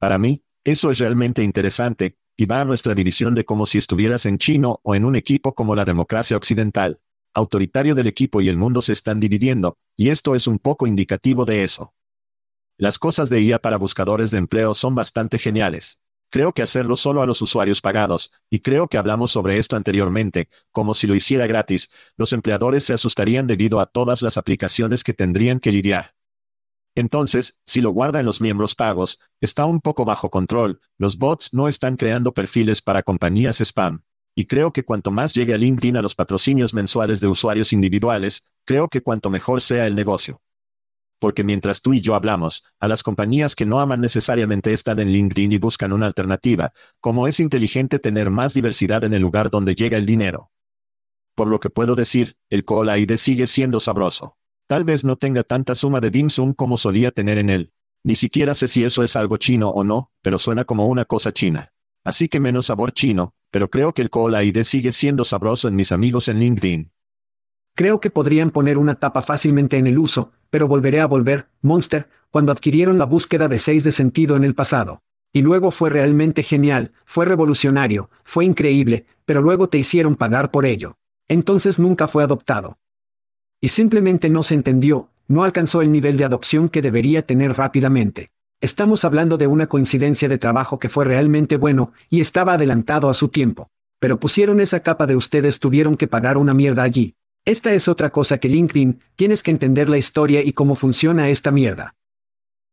[0.00, 4.26] Para mí, eso es realmente interesante, y va a nuestra división de como si estuvieras
[4.26, 7.00] en chino o en un equipo como la democracia occidental.
[7.34, 11.44] Autoritario del equipo y el mundo se están dividiendo, y esto es un poco indicativo
[11.44, 11.94] de eso.
[12.76, 16.00] Las cosas de IA para buscadores de empleo son bastante geniales.
[16.30, 20.48] Creo que hacerlo solo a los usuarios pagados, y creo que hablamos sobre esto anteriormente,
[20.70, 25.12] como si lo hiciera gratis, los empleadores se asustarían debido a todas las aplicaciones que
[25.12, 26.14] tendrían que lidiar.
[26.94, 31.54] Entonces, si lo guarda en los miembros pagos, está un poco bajo control, los bots
[31.54, 34.02] no están creando perfiles para compañías spam.
[34.34, 38.46] Y creo que cuanto más llegue a LinkedIn a los patrocinios mensuales de usuarios individuales,
[38.64, 40.42] creo que cuanto mejor sea el negocio.
[41.18, 45.12] Porque mientras tú y yo hablamos, a las compañías que no aman necesariamente estar en
[45.12, 49.74] LinkedIn y buscan una alternativa, como es inteligente tener más diversidad en el lugar donde
[49.74, 50.50] llega el dinero.
[51.34, 54.36] Por lo que puedo decir, el cola ID sigue siendo sabroso.
[54.72, 57.74] Tal vez no tenga tanta suma de dim sum como solía tener en él.
[58.04, 61.30] Ni siquiera sé si eso es algo chino o no, pero suena como una cosa
[61.30, 61.74] china.
[62.04, 65.76] Así que menos sabor chino, pero creo que el cola ID sigue siendo sabroso en
[65.76, 66.90] mis amigos en LinkedIn.
[67.74, 72.08] Creo que podrían poner una tapa fácilmente en el uso, pero volveré a volver, Monster,
[72.30, 75.02] cuando adquirieron la búsqueda de 6 de sentido en el pasado.
[75.34, 80.64] Y luego fue realmente genial, fue revolucionario, fue increíble, pero luego te hicieron pagar por
[80.64, 80.96] ello.
[81.28, 82.78] Entonces nunca fue adoptado.
[83.64, 88.32] Y simplemente no se entendió, no alcanzó el nivel de adopción que debería tener rápidamente.
[88.60, 93.14] Estamos hablando de una coincidencia de trabajo que fue realmente bueno, y estaba adelantado a
[93.14, 93.70] su tiempo.
[94.00, 97.14] Pero pusieron esa capa de ustedes tuvieron que pagar una mierda allí.
[97.44, 101.52] Esta es otra cosa que LinkedIn, tienes que entender la historia y cómo funciona esta
[101.52, 101.94] mierda.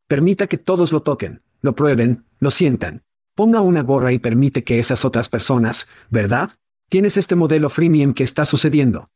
[0.08, 3.04] Permita que todos lo toquen, lo prueben, lo sientan.
[3.36, 6.50] Ponga una gorra y permite que esas otras personas, ¿verdad?
[6.90, 9.12] Tienes este modelo freemium que está sucediendo.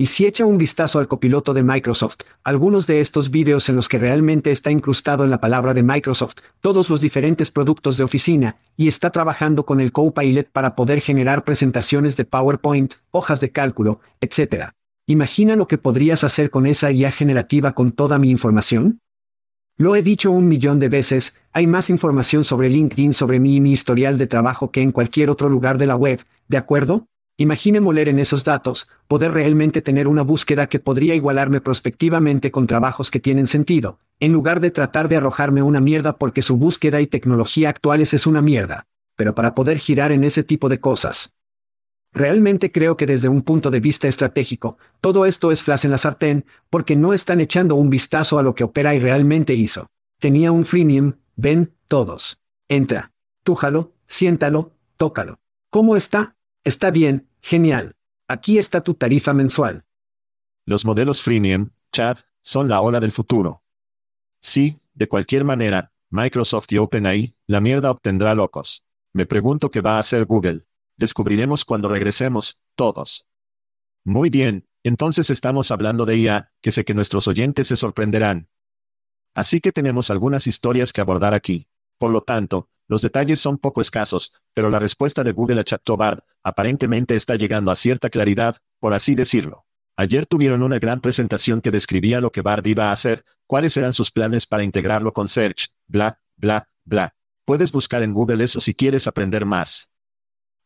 [0.00, 3.88] Y si echa un vistazo al copiloto de Microsoft, algunos de estos vídeos en los
[3.88, 8.58] que realmente está incrustado en la palabra de Microsoft, todos los diferentes productos de oficina,
[8.76, 13.98] y está trabajando con el Copilot para poder generar presentaciones de PowerPoint, hojas de cálculo,
[14.20, 14.66] etc.
[15.06, 19.00] ¿Imagina lo que podrías hacer con esa IA generativa con toda mi información?
[19.76, 23.60] Lo he dicho un millón de veces, hay más información sobre LinkedIn sobre mí y
[23.60, 27.08] mi historial de trabajo que en cualquier otro lugar de la web, ¿de acuerdo?
[27.40, 32.66] Imagine moler en esos datos, poder realmente tener una búsqueda que podría igualarme prospectivamente con
[32.66, 37.00] trabajos que tienen sentido, en lugar de tratar de arrojarme una mierda porque su búsqueda
[37.00, 38.88] y tecnología actuales es una mierda.
[39.14, 41.32] Pero para poder girar en ese tipo de cosas.
[42.12, 45.98] Realmente creo que desde un punto de vista estratégico, todo esto es flash en la
[45.98, 49.86] sartén, porque no están echando un vistazo a lo que Opera y realmente hizo.
[50.18, 52.40] Tenía un freemium, ven, todos.
[52.68, 53.12] Entra.
[53.44, 55.38] Tújalo, siéntalo, tócalo.
[55.70, 56.34] ¿Cómo está?
[56.64, 57.94] Está bien, Genial.
[58.26, 59.84] Aquí está tu tarifa mensual.
[60.64, 63.62] Los modelos freemium, Chad, son la ola del futuro.
[64.40, 68.84] Sí, de cualquier manera, Microsoft y OpenAI, la mierda obtendrá locos.
[69.12, 70.66] Me pregunto qué va a hacer Google.
[70.96, 73.28] Descubriremos cuando regresemos, todos.
[74.04, 78.48] Muy bien, entonces estamos hablando de IA, que sé que nuestros oyentes se sorprenderán.
[79.34, 81.68] Así que tenemos algunas historias que abordar aquí.
[81.98, 86.24] Por lo tanto, los detalles son poco escasos, pero la respuesta de Google a ChatGPT
[86.42, 89.66] aparentemente está llegando a cierta claridad, por así decirlo.
[89.94, 93.92] Ayer tuvieron una gran presentación que describía lo que Bard iba a hacer, cuáles eran
[93.92, 97.14] sus planes para integrarlo con Search, bla, bla, bla.
[97.44, 99.90] Puedes buscar en Google eso si quieres aprender más.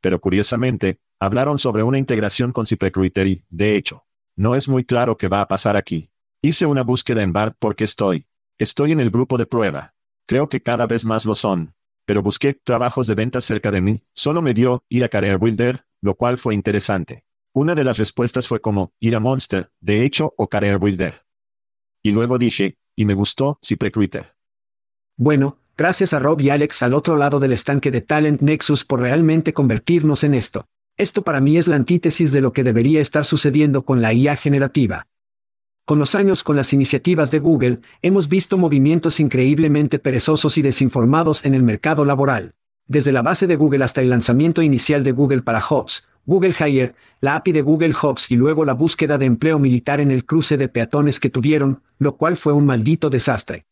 [0.01, 4.05] Pero curiosamente, hablaron sobre una integración con ZipRecruiter y, de hecho,
[4.37, 6.11] no es muy claro qué va a pasar aquí.
[6.41, 8.27] Hice una búsqueda en Bard porque estoy.
[8.59, 9.95] Estoy en el grupo de prueba.
[10.27, 14.03] Creo que cada vez más lo son pero busqué trabajos de ventas cerca de mí,
[14.13, 17.25] solo me dio ir a Career Builder, lo cual fue interesante.
[17.55, 21.27] Una de las respuestas fue como, ir a Monster, de hecho, o Career Builder.
[22.03, 24.35] Y luego dije, y me gustó, ZipRecruiter.
[25.17, 29.01] Bueno, gracias a Rob y Alex al otro lado del estanque de Talent Nexus por
[29.01, 30.67] realmente convertirnos en esto.
[30.97, 34.37] Esto para mí es la antítesis de lo que debería estar sucediendo con la IA
[34.37, 35.07] generativa.
[35.93, 41.45] Con los años con las iniciativas de Google, hemos visto movimientos increíblemente perezosos y desinformados
[41.45, 42.55] en el mercado laboral.
[42.87, 46.95] Desde la base de Google hasta el lanzamiento inicial de Google para Jobs, Google Hire,
[47.21, 50.57] la API de Google Jobs y luego la búsqueda de empleo militar en el cruce
[50.57, 53.67] de peatones que tuvieron, lo cual fue un maldito desastre.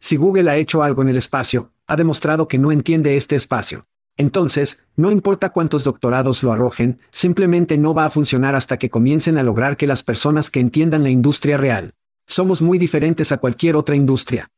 [0.00, 3.86] Si Google ha hecho algo en el espacio, ha demostrado que no entiende este espacio.
[4.16, 9.36] Entonces, no importa cuántos doctorados lo arrojen, simplemente no va a funcionar hasta que comiencen
[9.36, 11.92] a lograr que las personas que entiendan la industria real.
[12.26, 14.50] Somos muy diferentes a cualquier otra industria.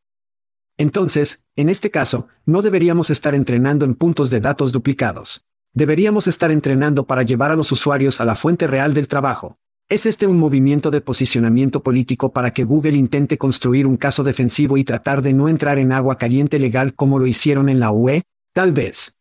[0.76, 5.44] Entonces, en este caso, no deberíamos estar entrenando en puntos de datos duplicados.
[5.74, 9.58] Deberíamos estar entrenando para llevar a los usuarios a la fuente real del trabajo.
[9.88, 14.76] ¿Es este un movimiento de posicionamiento político para que Google intente construir un caso defensivo
[14.76, 18.22] y tratar de no entrar en agua caliente legal como lo hicieron en la UE?
[18.52, 19.17] Tal vez.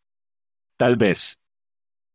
[0.78, 1.40] Tal vez.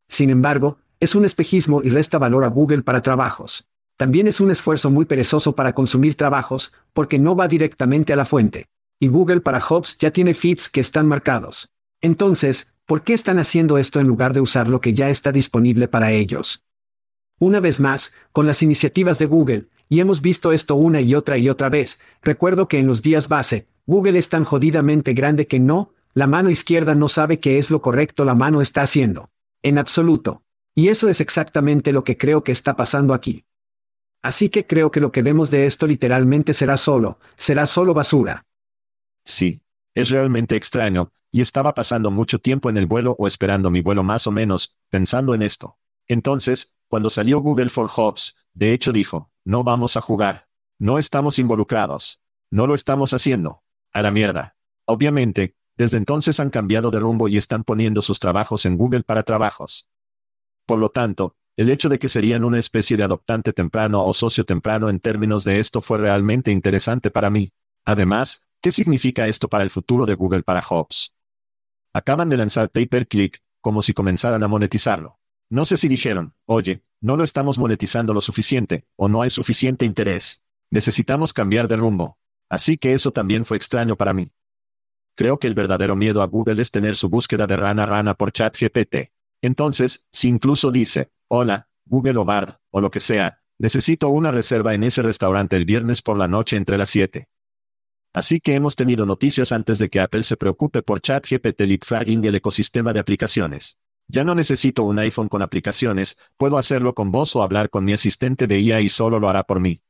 [0.07, 3.67] Sin embargo, es un espejismo y resta valor a Google para trabajos.
[3.97, 8.23] También es un esfuerzo muy perezoso para consumir trabajos, porque no va directamente a la
[8.23, 8.67] fuente.
[9.01, 11.73] Y Google para Jobs ya tiene feeds que están marcados.
[11.99, 15.89] Entonces, ¿por qué están haciendo esto en lugar de usar lo que ya está disponible
[15.89, 16.63] para ellos?
[17.39, 21.37] Una vez más, con las iniciativas de Google, y hemos visto esto una y otra
[21.37, 25.59] y otra vez, recuerdo que en los días base, Google es tan jodidamente grande que
[25.59, 29.31] no, la mano izquierda no sabe qué es lo correcto la mano está haciendo.
[29.61, 30.43] En absoluto.
[30.75, 33.45] Y eso es exactamente lo que creo que está pasando aquí.
[34.21, 38.45] Así que creo que lo que vemos de esto literalmente será solo, será solo basura.
[39.25, 39.61] Sí.
[39.95, 44.01] Es realmente extraño, y estaba pasando mucho tiempo en el vuelo o esperando mi vuelo
[44.01, 45.77] más o menos, pensando en esto.
[46.07, 50.47] Entonces, cuando salió Google for Jobs, de hecho dijo, no vamos a jugar.
[50.79, 52.21] No estamos involucrados.
[52.49, 53.63] No lo estamos haciendo.
[53.91, 54.55] A la mierda.
[54.85, 59.23] Obviamente, desde entonces han cambiado de rumbo y están poniendo sus trabajos en Google para
[59.23, 59.89] trabajos.
[60.65, 64.45] Por lo tanto, el hecho de que serían una especie de adoptante temprano o socio
[64.45, 67.51] temprano en términos de esto fue realmente interesante para mí.
[67.85, 71.15] Además, ¿qué significa esto para el futuro de Google para Jobs?
[71.93, 75.19] Acaban de lanzar Pay Per Click, como si comenzaran a monetizarlo.
[75.49, 79.85] No sé si dijeron, oye, no lo estamos monetizando lo suficiente, o no hay suficiente
[79.85, 80.43] interés.
[80.71, 82.17] Necesitamos cambiar de rumbo.
[82.49, 84.31] Así que eso también fue extraño para mí.
[85.15, 88.31] Creo que el verdadero miedo a Google es tener su búsqueda de rana rana por
[88.31, 89.11] ChatGPT.
[89.41, 94.73] Entonces, si incluso dice, hola, Google o Bard, o lo que sea, necesito una reserva
[94.73, 97.27] en ese restaurante el viernes por la noche entre las 7.
[98.13, 102.27] Así que hemos tenido noticias antes de que Apple se preocupe por ChatGPT leapfrogging y
[102.27, 103.77] el ecosistema de aplicaciones.
[104.07, 107.93] Ya no necesito un iPhone con aplicaciones, puedo hacerlo con voz o hablar con mi
[107.93, 109.81] asistente de IA y solo lo hará por mí.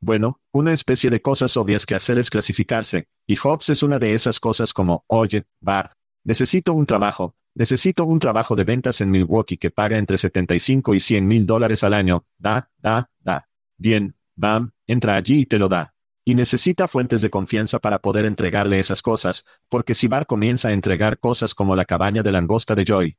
[0.00, 4.14] Bueno, una especie de cosas obvias que hacer es clasificarse, y Hobbes es una de
[4.14, 5.90] esas cosas como, oye, Bard,
[6.24, 11.00] necesito un trabajo, necesito un trabajo de ventas en Milwaukee que paga entre 75 y
[11.00, 13.48] 100 mil dólares al año, da, da, da.
[13.78, 15.94] Bien, bam, entra allí y te lo da.
[16.24, 20.72] Y necesita fuentes de confianza para poder entregarle esas cosas, porque si Bard comienza a
[20.72, 23.16] entregar cosas como la cabaña de langosta de Joy.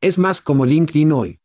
[0.00, 1.40] Es más como LinkedIn hoy.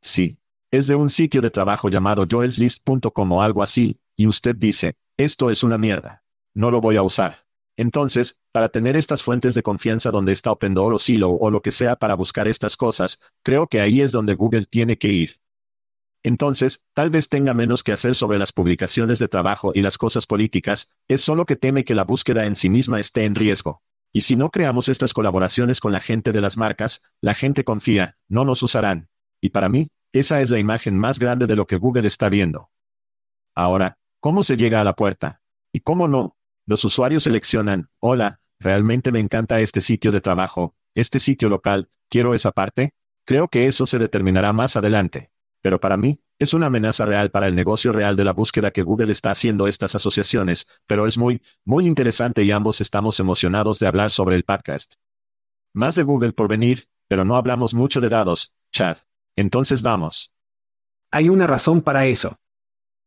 [0.00, 0.38] Sí,
[0.70, 5.50] es de un sitio de trabajo llamado joelslist.com o algo así, y usted dice, esto
[5.50, 6.24] es una mierda.
[6.54, 7.46] No lo voy a usar.
[7.76, 11.72] Entonces, para tener estas fuentes de confianza donde está OpenDoor o Silo o lo que
[11.72, 15.40] sea para buscar estas cosas, creo que ahí es donde Google tiene que ir.
[16.22, 20.26] Entonces, tal vez tenga menos que hacer sobre las publicaciones de trabajo y las cosas
[20.26, 23.82] políticas, es solo que teme que la búsqueda en sí misma esté en riesgo.
[24.12, 28.16] Y si no creamos estas colaboraciones con la gente de las marcas, la gente confía,
[28.28, 29.08] no nos usarán.
[29.40, 29.88] Y para mí,
[30.18, 32.70] esa es la imagen más grande de lo que Google está viendo.
[33.54, 35.40] Ahora, ¿cómo se llega a la puerta?
[35.72, 36.36] ¿Y cómo no?
[36.66, 42.34] Los usuarios seleccionan, hola, realmente me encanta este sitio de trabajo, este sitio local, quiero
[42.34, 42.94] esa parte.
[43.24, 45.30] Creo que eso se determinará más adelante.
[45.62, 48.82] Pero para mí, es una amenaza real para el negocio real de la búsqueda que
[48.82, 53.86] Google está haciendo estas asociaciones, pero es muy, muy interesante y ambos estamos emocionados de
[53.86, 54.94] hablar sobre el podcast.
[55.72, 59.05] Más de Google por venir, pero no hablamos mucho de dados, Chad.
[59.36, 60.34] Entonces vamos.
[61.10, 62.38] Hay una razón para eso.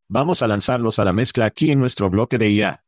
[0.08, 2.86] Vamos a lanzarlos a la mezcla aquí en nuestro bloque de IA.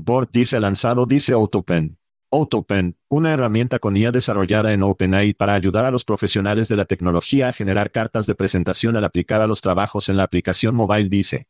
[0.00, 1.98] Board dice lanzado dice Autopen.
[2.30, 6.84] Autopen, una herramienta con IA desarrollada en OpenAI para ayudar a los profesionales de la
[6.84, 11.08] tecnología a generar cartas de presentación al aplicar a los trabajos en la aplicación mobile
[11.08, 11.48] dice.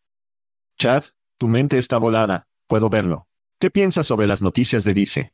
[0.78, 1.04] Chad,
[1.36, 3.26] tu mente está volada, puedo verlo.
[3.58, 5.32] ¿Qué piensas sobre las noticias de Dice?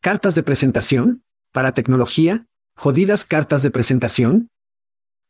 [0.00, 1.24] ¿Cartas de presentación?
[1.52, 2.46] ¿Para tecnología?
[2.74, 4.50] ¿Jodidas cartas de presentación?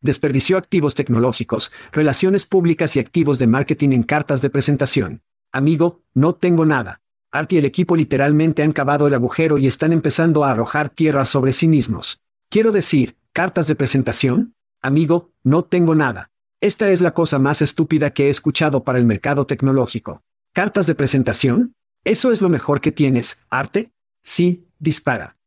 [0.04, 5.22] Desperdició activos tecnológicos, relaciones públicas y activos de marketing en cartas de presentación.
[5.50, 7.00] Amigo, no tengo nada.
[7.32, 11.24] Art y el equipo literalmente han cavado el agujero y están empezando a arrojar tierra
[11.24, 12.22] sobre sí mismos.
[12.50, 14.54] Quiero decir, cartas de presentación?
[14.82, 16.30] Amigo, no tengo nada.
[16.60, 20.22] Esta es la cosa más estúpida que he escuchado para el mercado tecnológico.
[20.52, 21.74] ¿Cartas de presentación?
[22.04, 23.90] ¿Eso es lo mejor que tienes, Arte?
[24.22, 25.38] Sí, dispara.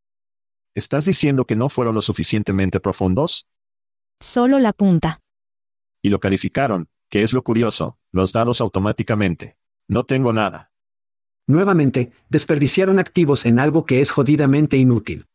[0.73, 3.47] ¿Estás diciendo que no fueron lo suficientemente profundos?
[4.19, 5.19] Solo la punta.
[6.01, 9.57] Y lo calificaron, que es lo curioso, los dados automáticamente.
[9.87, 10.71] No tengo nada.
[11.45, 15.27] Nuevamente, desperdiciaron activos en algo que es jodidamente inútil.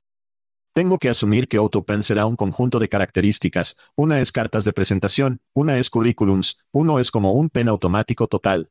[0.74, 5.41] Tengo que asumir que AutoPen será un conjunto de características, una es cartas de presentación,
[5.53, 8.70] una es currículums, uno es como un pen automático total.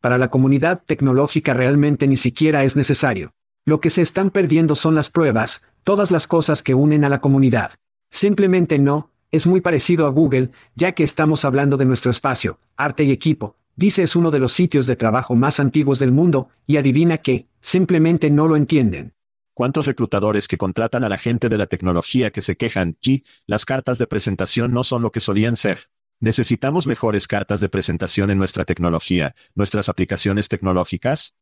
[0.00, 3.34] Para la comunidad tecnológica realmente ni siquiera es necesario.
[3.64, 7.20] Lo que se están perdiendo son las pruebas, todas las cosas que unen a la
[7.20, 7.72] comunidad.
[8.10, 13.04] Simplemente no, es muy parecido a Google, ya que estamos hablando de nuestro espacio, arte
[13.04, 13.56] y equipo.
[13.76, 17.46] Dice es uno de los sitios de trabajo más antiguos del mundo, y adivina que,
[17.60, 19.14] simplemente no lo entienden.
[19.54, 23.64] ¿Cuántos reclutadores que contratan a la gente de la tecnología que se quejan, y las
[23.64, 25.90] cartas de presentación no son lo que solían ser?
[26.20, 31.36] ¿Necesitamos mejores cartas de presentación en nuestra tecnología, nuestras aplicaciones tecnológicas?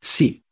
[0.00, 0.44] Sí.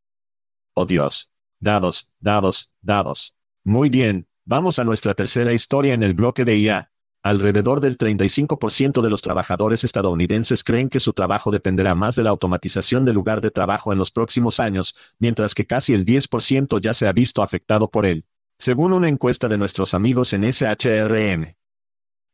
[0.74, 1.32] Oh Dios.
[1.58, 3.36] Dados, dados, dados.
[3.64, 6.90] Muy bien, Vamos a nuestra tercera historia en el bloque de IA.
[7.22, 12.30] Alrededor del 35% de los trabajadores estadounidenses creen que su trabajo dependerá más de la
[12.30, 16.94] automatización del lugar de trabajo en los próximos años, mientras que casi el 10% ya
[16.94, 18.24] se ha visto afectado por él,
[18.58, 21.54] según una encuesta de nuestros amigos en SHRM.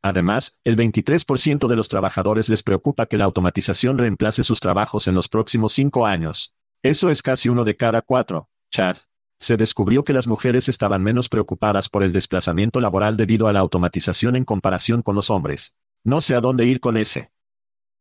[0.00, 5.14] Además, el 23% de los trabajadores les preocupa que la automatización reemplace sus trabajos en
[5.14, 6.54] los próximos cinco años.
[6.82, 8.48] Eso es casi uno de cada cuatro.
[8.70, 8.96] Chad
[9.38, 13.60] se descubrió que las mujeres estaban menos preocupadas por el desplazamiento laboral debido a la
[13.60, 15.74] automatización en comparación con los hombres.
[16.04, 17.30] No sé a dónde ir con ese.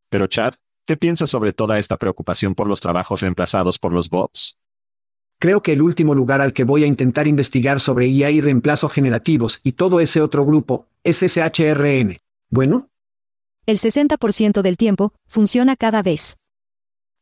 [0.10, 0.54] Pero Chad,
[0.86, 4.58] ¿qué piensas sobre toda esta preocupación por los trabajos reemplazados por los bots?
[5.40, 8.88] Creo que el último lugar al que voy a intentar investigar sobre IA y reemplazo
[8.88, 12.18] generativos y todo ese otro grupo es SHRN.
[12.50, 12.90] ¿Bueno?
[13.66, 16.38] El 60% del tiempo funciona cada vez.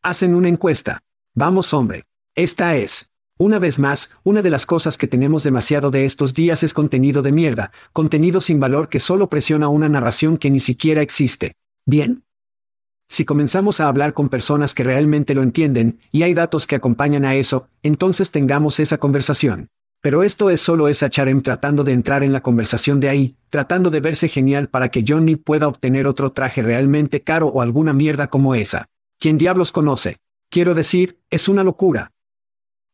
[0.02, 1.02] Hacen una encuesta.
[1.34, 2.04] Vamos, hombre.
[2.36, 3.13] Esta es.
[3.40, 7.24] Una vez más, una de las cosas que tenemos demasiado de estos días es contenido
[7.24, 11.56] de mierda, contenido sin valor que solo presiona una narración que ni siquiera existe.
[11.84, 12.24] ¿Bien?
[13.10, 17.26] Si comenzamos a hablar con personas que realmente lo entienden, y hay datos que acompañan
[17.26, 19.70] a eso, entonces tengamos esa conversación.
[20.00, 23.90] Pero esto es solo esa Charem tratando de entrar en la conversación de ahí, tratando
[23.90, 28.28] de verse genial para que Johnny pueda obtener otro traje realmente caro o alguna mierda
[28.28, 28.90] como esa.
[29.18, 30.18] ¿Quién diablos conoce?
[30.50, 32.12] Quiero decir, es una locura.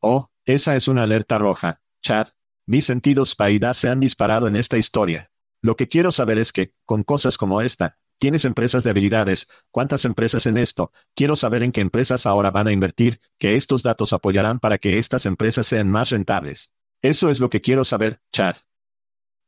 [0.02, 2.30] Oh, esa es una alerta roja, Chad.
[2.66, 5.30] Mis sentidos Paida se han disparado en esta historia.
[5.62, 10.06] Lo que quiero saber es que, con cosas como esta, tienes empresas de habilidades, cuántas
[10.06, 14.12] empresas en esto, quiero saber en qué empresas ahora van a invertir, que estos datos
[14.12, 16.74] apoyarán para que estas empresas sean más rentables.
[17.04, 18.56] Eso es lo que quiero saber, Chad.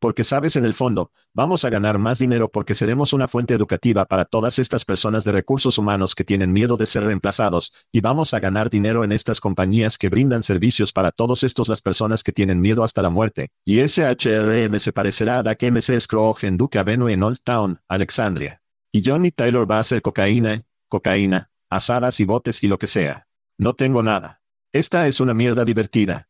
[0.01, 4.05] Porque sabes en el fondo, vamos a ganar más dinero porque seremos una fuente educativa
[4.05, 8.33] para todas estas personas de recursos humanos que tienen miedo de ser reemplazados, y vamos
[8.33, 12.31] a ganar dinero en estas compañías que brindan servicios para todos estos las personas que
[12.31, 13.51] tienen miedo hasta la muerte.
[13.63, 17.79] Y ese HRM se parecerá a DAC MC Scrooge en Duke Avenue en Old Town,
[17.87, 18.63] Alexandria.
[18.91, 23.27] Y Johnny Taylor va a hacer cocaína, cocaína, asadas y botes y lo que sea.
[23.59, 24.41] No tengo nada.
[24.73, 26.27] Esta es una mierda divertida.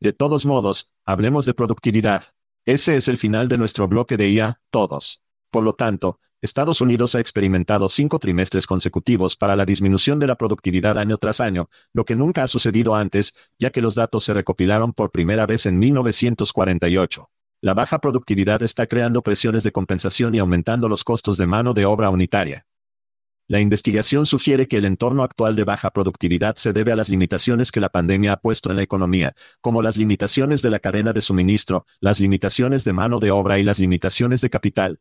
[0.00, 2.24] De todos modos, hablemos de productividad.
[2.68, 5.24] Ese es el final de nuestro bloque de IA, todos.
[5.50, 10.34] Por lo tanto, Estados Unidos ha experimentado cinco trimestres consecutivos para la disminución de la
[10.34, 14.34] productividad año tras año, lo que nunca ha sucedido antes, ya que los datos se
[14.34, 17.30] recopilaron por primera vez en 1948.
[17.62, 21.86] La baja productividad está creando presiones de compensación y aumentando los costos de mano de
[21.86, 22.66] obra unitaria.
[23.50, 27.72] La investigación sugiere que el entorno actual de baja productividad se debe a las limitaciones
[27.72, 31.22] que la pandemia ha puesto en la economía, como las limitaciones de la cadena de
[31.22, 35.00] suministro, las limitaciones de mano de obra y las limitaciones de capital.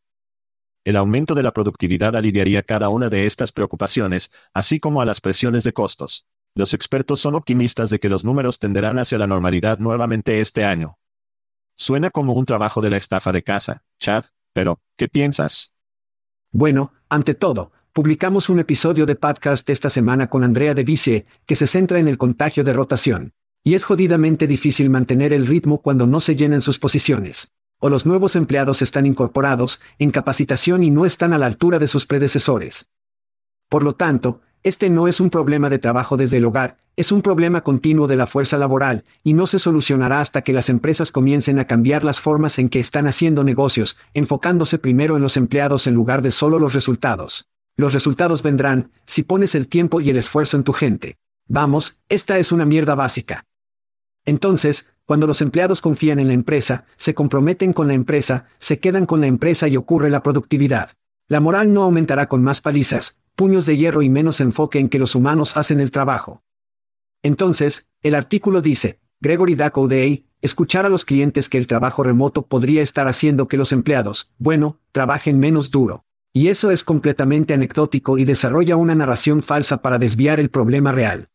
[0.86, 5.20] El aumento de la productividad aliviaría cada una de estas preocupaciones, así como a las
[5.20, 6.26] presiones de costos.
[6.56, 10.98] Los expertos son optimistas de que los números tenderán hacia la normalidad nuevamente este año.
[11.76, 14.24] Suena como un trabajo de la estafa de casa, Chad,
[14.54, 15.76] pero, ¿qué piensas?
[16.52, 21.56] Bueno, ante todo, publicamos un episodio de podcast esta semana con Andrea de Vice, que
[21.56, 23.34] se centra en el contagio de rotación.
[23.64, 27.54] Y es jodidamente difícil mantener el ritmo cuando no se llenan sus posiciones.
[27.80, 31.88] O los nuevos empleados están incorporados, en capacitación y no están a la altura de
[31.88, 32.88] sus predecesores.
[33.68, 37.24] Por lo tanto, este no es un problema de trabajo desde el hogar, es un
[37.24, 41.58] problema continuo de la fuerza laboral, y no se solucionará hasta que las empresas comiencen
[41.58, 45.96] a cambiar las formas en que están haciendo negocios, enfocándose primero en los empleados en
[45.96, 47.50] lugar de solo los resultados.
[47.78, 51.18] Los resultados vendrán, si pones el tiempo y el esfuerzo en tu gente.
[51.48, 53.46] Vamos, esta es una mierda básica.
[54.26, 59.06] Entonces, cuando los empleados confían en la empresa, se comprometen con la empresa, se quedan
[59.06, 60.92] con la empresa y ocurre la productividad.
[61.28, 64.98] La moral no aumentará con más palizas, puños de hierro y menos enfoque en que
[64.98, 66.42] los humanos hacen el trabajo.
[67.22, 72.82] Entonces, el artículo dice, Gregory Day, escuchar a los clientes que el trabajo remoto podría
[72.82, 76.07] estar haciendo que los empleados, bueno, trabajen menos duro.
[76.38, 81.30] Y eso es completamente anecdótico y desarrolla una narración falsa para desviar el problema real.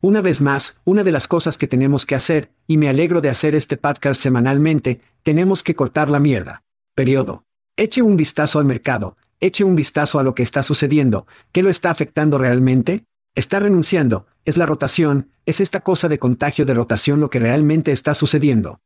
[0.00, 3.28] Una vez más, una de las cosas que tenemos que hacer, y me alegro de
[3.28, 6.62] hacer este podcast semanalmente, tenemos que cortar la mierda.
[6.94, 7.44] Periodo.
[7.76, 11.68] Eche un vistazo al mercado, eche un vistazo a lo que está sucediendo, ¿qué lo
[11.68, 13.04] está afectando realmente?
[13.34, 17.92] Está renunciando, es la rotación, es esta cosa de contagio de rotación lo que realmente
[17.92, 18.80] está sucediendo.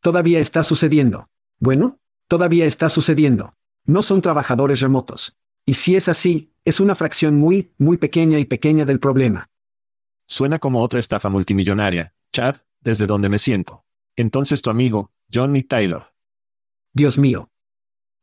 [0.00, 1.28] Todavía está sucediendo.
[1.58, 1.98] Bueno,
[2.28, 3.56] todavía está sucediendo
[3.90, 5.36] no son trabajadores remotos.
[5.66, 9.50] Y si es así, es una fracción muy, muy pequeña y pequeña del problema.
[10.26, 13.84] Suena como otra estafa multimillonaria, Chad, desde donde me siento.
[14.14, 16.14] Entonces tu amigo, Johnny Taylor.
[16.92, 17.50] Dios mío.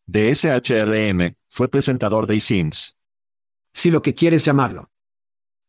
[0.06, 2.98] De SHRM, fue presentador de eSIMS.
[3.74, 4.90] Si lo que quieres llamarlo.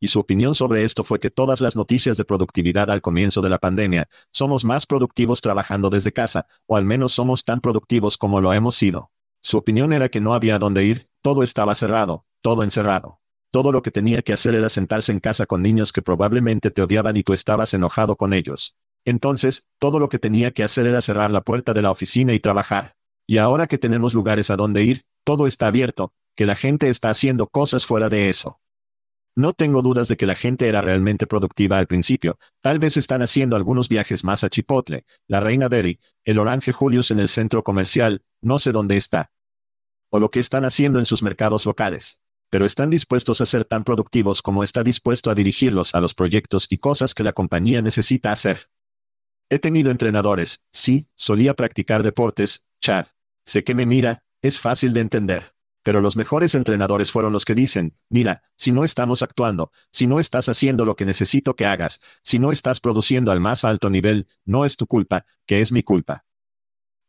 [0.00, 3.48] Y su opinión sobre esto fue que todas las noticias de productividad al comienzo de
[3.48, 8.40] la pandemia, somos más productivos trabajando desde casa, o al menos somos tan productivos como
[8.40, 9.10] lo hemos sido.
[9.48, 13.22] Su opinión era que no había dónde ir, todo estaba cerrado, todo encerrado.
[13.50, 16.82] Todo lo que tenía que hacer era sentarse en casa con niños que probablemente te
[16.82, 18.76] odiaban y tú estabas enojado con ellos.
[19.06, 22.40] Entonces, todo lo que tenía que hacer era cerrar la puerta de la oficina y
[22.40, 22.96] trabajar.
[23.26, 27.08] Y ahora que tenemos lugares a donde ir, todo está abierto, que la gente está
[27.08, 28.60] haciendo cosas fuera de eso.
[29.34, 33.22] No tengo dudas de que la gente era realmente productiva al principio, tal vez están
[33.22, 37.64] haciendo algunos viajes más a Chipotle, la Reina Derry, el Orange Julius en el centro
[37.64, 39.30] comercial, no sé dónde está.
[40.10, 42.20] O lo que están haciendo en sus mercados locales.
[42.50, 46.66] Pero están dispuestos a ser tan productivos como está dispuesto a dirigirlos a los proyectos
[46.70, 48.70] y cosas que la compañía necesita hacer.
[49.50, 53.06] He tenido entrenadores, sí, solía practicar deportes, Chad.
[53.44, 55.54] Sé que me mira, es fácil de entender.
[55.82, 60.20] Pero los mejores entrenadores fueron los que dicen, mira, si no estamos actuando, si no
[60.20, 64.26] estás haciendo lo que necesito que hagas, si no estás produciendo al más alto nivel,
[64.44, 66.26] no es tu culpa, que es mi culpa.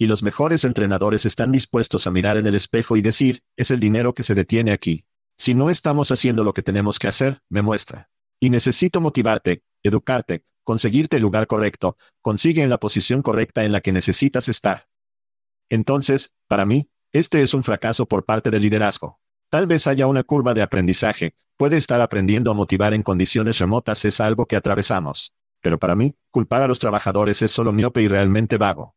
[0.01, 3.81] Y los mejores entrenadores están dispuestos a mirar en el espejo y decir, es el
[3.81, 5.05] dinero que se detiene aquí.
[5.37, 8.09] Si no estamos haciendo lo que tenemos que hacer, me muestra.
[8.39, 13.81] Y necesito motivarte, educarte, conseguirte el lugar correcto, consigue en la posición correcta en la
[13.81, 14.87] que necesitas estar.
[15.67, 19.19] Entonces, para mí, este es un fracaso por parte del liderazgo.
[19.49, 24.05] Tal vez haya una curva de aprendizaje, puede estar aprendiendo a motivar en condiciones remotas
[24.05, 25.33] es algo que atravesamos.
[25.59, 28.95] Pero para mí, culpar a los trabajadores es solo miope y realmente vago.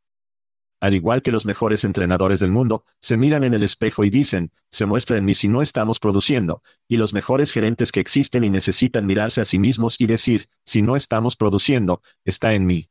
[0.82, 4.50] Al igual que los mejores entrenadores del mundo, se miran en el espejo y dicen,
[4.68, 8.50] se muestra en mí si no estamos produciendo, y los mejores gerentes que existen y
[8.50, 12.88] necesitan mirarse a sí mismos y decir, si no estamos produciendo, está en mí.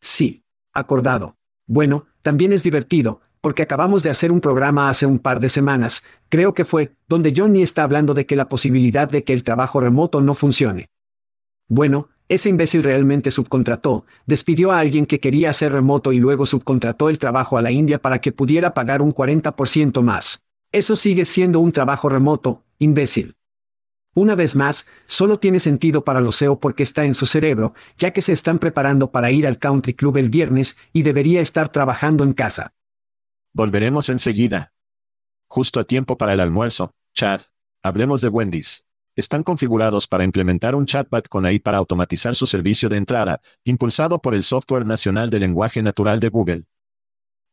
[0.00, 0.42] Sí.
[0.72, 1.36] Acordado.
[1.68, 6.02] Bueno, también es divertido, porque acabamos de hacer un programa hace un par de semanas,
[6.28, 9.78] creo que fue, donde Johnny está hablando de que la posibilidad de que el trabajo
[9.78, 10.88] remoto no funcione.
[11.68, 17.10] Bueno, ese imbécil realmente subcontrató, despidió a alguien que quería hacer remoto y luego subcontrató
[17.10, 20.42] el trabajo a la India para que pudiera pagar un 40% más.
[20.72, 23.36] Eso sigue siendo un trabajo remoto, imbécil.
[24.14, 28.12] Una vez más, solo tiene sentido para lo SEO porque está en su cerebro, ya
[28.12, 32.24] que se están preparando para ir al country club el viernes y debería estar trabajando
[32.24, 32.72] en casa.
[33.52, 34.72] Volveremos enseguida.
[35.48, 37.42] Justo a tiempo para el almuerzo, Chad.
[37.82, 38.86] Hablemos de Wendy's.
[39.16, 44.20] Están configurados para implementar un chatbot con AI para automatizar su servicio de entrada, impulsado
[44.20, 46.64] por el Software Nacional de Lenguaje Natural de Google.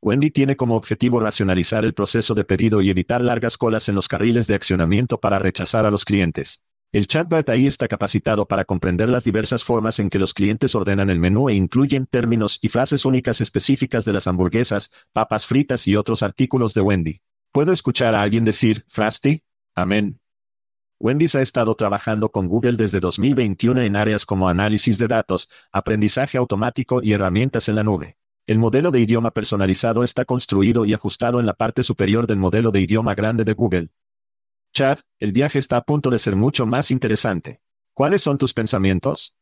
[0.01, 4.07] Wendy tiene como objetivo racionalizar el proceso de pedido y evitar largas colas en los
[4.07, 6.64] carriles de accionamiento para rechazar a los clientes.
[6.91, 11.12] El chatbot ahí está capacitado para comprender las diversas formas en que los clientes ordenan
[11.12, 15.95] el menú e incluyen términos y frases únicas específicas de las hamburguesas, papas fritas y
[15.95, 17.22] otros artículos de Wendy.
[17.51, 19.43] ¿Puedo escuchar a alguien decir, Frosty?
[19.76, 20.22] Amén.
[21.02, 26.38] Wendy's ha estado trabajando con Google desde 2021 en áreas como análisis de datos, aprendizaje
[26.38, 28.18] automático y herramientas en la nube.
[28.45, 32.70] El modelo de idioma personalizado está construido y ajustado en la parte superior del modelo
[32.70, 33.89] de idioma grande de Google.
[34.74, 37.62] Chad, el viaje está a punto de ser mucho más interesante.
[37.95, 39.36] ¿Cuáles son tus pensamientos?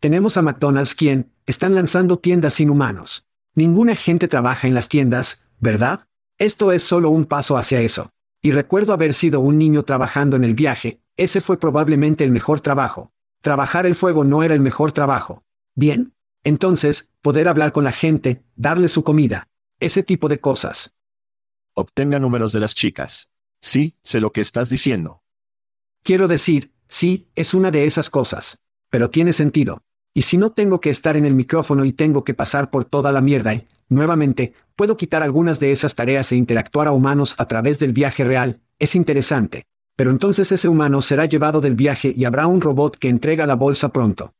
[0.00, 3.28] Tenemos a McDonald's quien, están lanzando tiendas sin humanos.
[3.54, 6.08] Ninguna gente trabaja en las tiendas, ¿verdad?
[6.38, 8.10] Esto es solo un paso hacia eso.
[8.44, 12.60] Y recuerdo haber sido un niño trabajando en el viaje, ese fue probablemente el mejor
[12.60, 13.12] trabajo.
[13.40, 15.44] Trabajar el fuego no era el mejor trabajo.
[15.76, 16.12] Bien.
[16.42, 19.48] Entonces, poder hablar con la gente, darle su comida.
[19.78, 20.96] Ese tipo de cosas.
[21.74, 23.30] Obtenga números de las chicas.
[23.60, 25.22] Sí, sé lo que estás diciendo.
[26.02, 28.58] Quiero decir, sí, es una de esas cosas.
[28.90, 29.82] Pero tiene sentido.
[30.14, 33.12] Y si no tengo que estar en el micrófono y tengo que pasar por toda
[33.12, 37.46] la mierda y, nuevamente, puedo quitar algunas de esas tareas e interactuar a humanos a
[37.46, 39.64] través del viaje real, es interesante.
[39.94, 43.54] Pero entonces ese humano será llevado del viaje y habrá un robot que entrega la
[43.54, 44.34] bolsa pronto.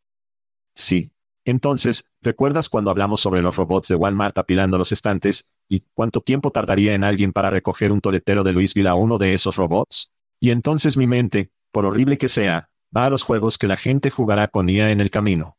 [0.74, 1.11] Sí.
[1.44, 6.50] Entonces, ¿recuerdas cuando hablamos sobre los robots de Walmart apilando los estantes, ¿Y cuánto tiempo
[6.50, 10.12] tardaría en alguien para recoger un toletero de Louisville a uno de esos robots?
[10.38, 14.11] Y entonces mi mente, por horrible que sea, va a los juegos que la gente
[14.11, 15.57] jugará con IA en el camino.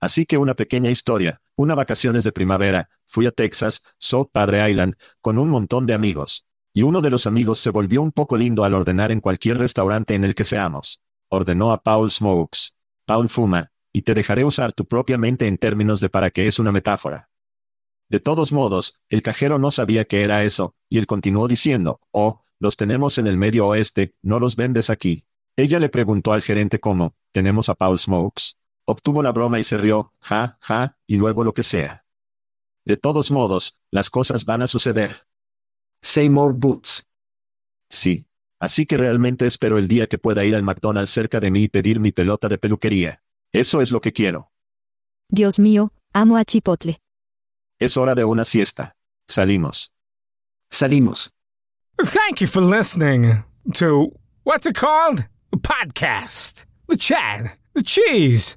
[0.00, 4.94] Así que una pequeña historia, una vacaciones de primavera, fui a Texas, South Padre Island,
[5.20, 6.46] con un montón de amigos.
[6.74, 10.14] Y uno de los amigos se volvió un poco lindo al ordenar en cualquier restaurante
[10.14, 11.02] en el que seamos.
[11.28, 12.76] Ordenó a Paul Smokes.
[13.06, 16.58] Paul fuma, y te dejaré usar tu propia mente en términos de para qué es
[16.58, 17.30] una metáfora.
[18.10, 22.42] De todos modos, el cajero no sabía qué era eso, y él continuó diciendo, oh,
[22.58, 25.24] los tenemos en el medio oeste, no los vendes aquí.
[25.56, 28.55] Ella le preguntó al gerente cómo, tenemos a Paul Smokes.
[28.86, 32.04] Obtuvo la broma y se rió, ja, ja, y luego lo que sea.
[32.84, 35.26] De todos modos, las cosas van a suceder.
[36.02, 37.04] Seymour Boots.
[37.90, 38.26] Sí.
[38.60, 41.68] Así que realmente espero el día que pueda ir al McDonald's cerca de mí y
[41.68, 43.22] pedir mi pelota de peluquería.
[43.52, 44.52] Eso es lo que quiero.
[45.28, 47.00] Dios mío, amo a Chipotle.
[47.80, 48.96] Es hora de una siesta.
[49.26, 49.92] Salimos.
[50.70, 51.32] Salimos.
[51.98, 53.42] Thank you for listening
[53.74, 54.12] to
[54.44, 55.26] what's it called?
[55.52, 56.64] A podcast.
[56.88, 57.58] The chat.
[57.74, 58.56] The cheese.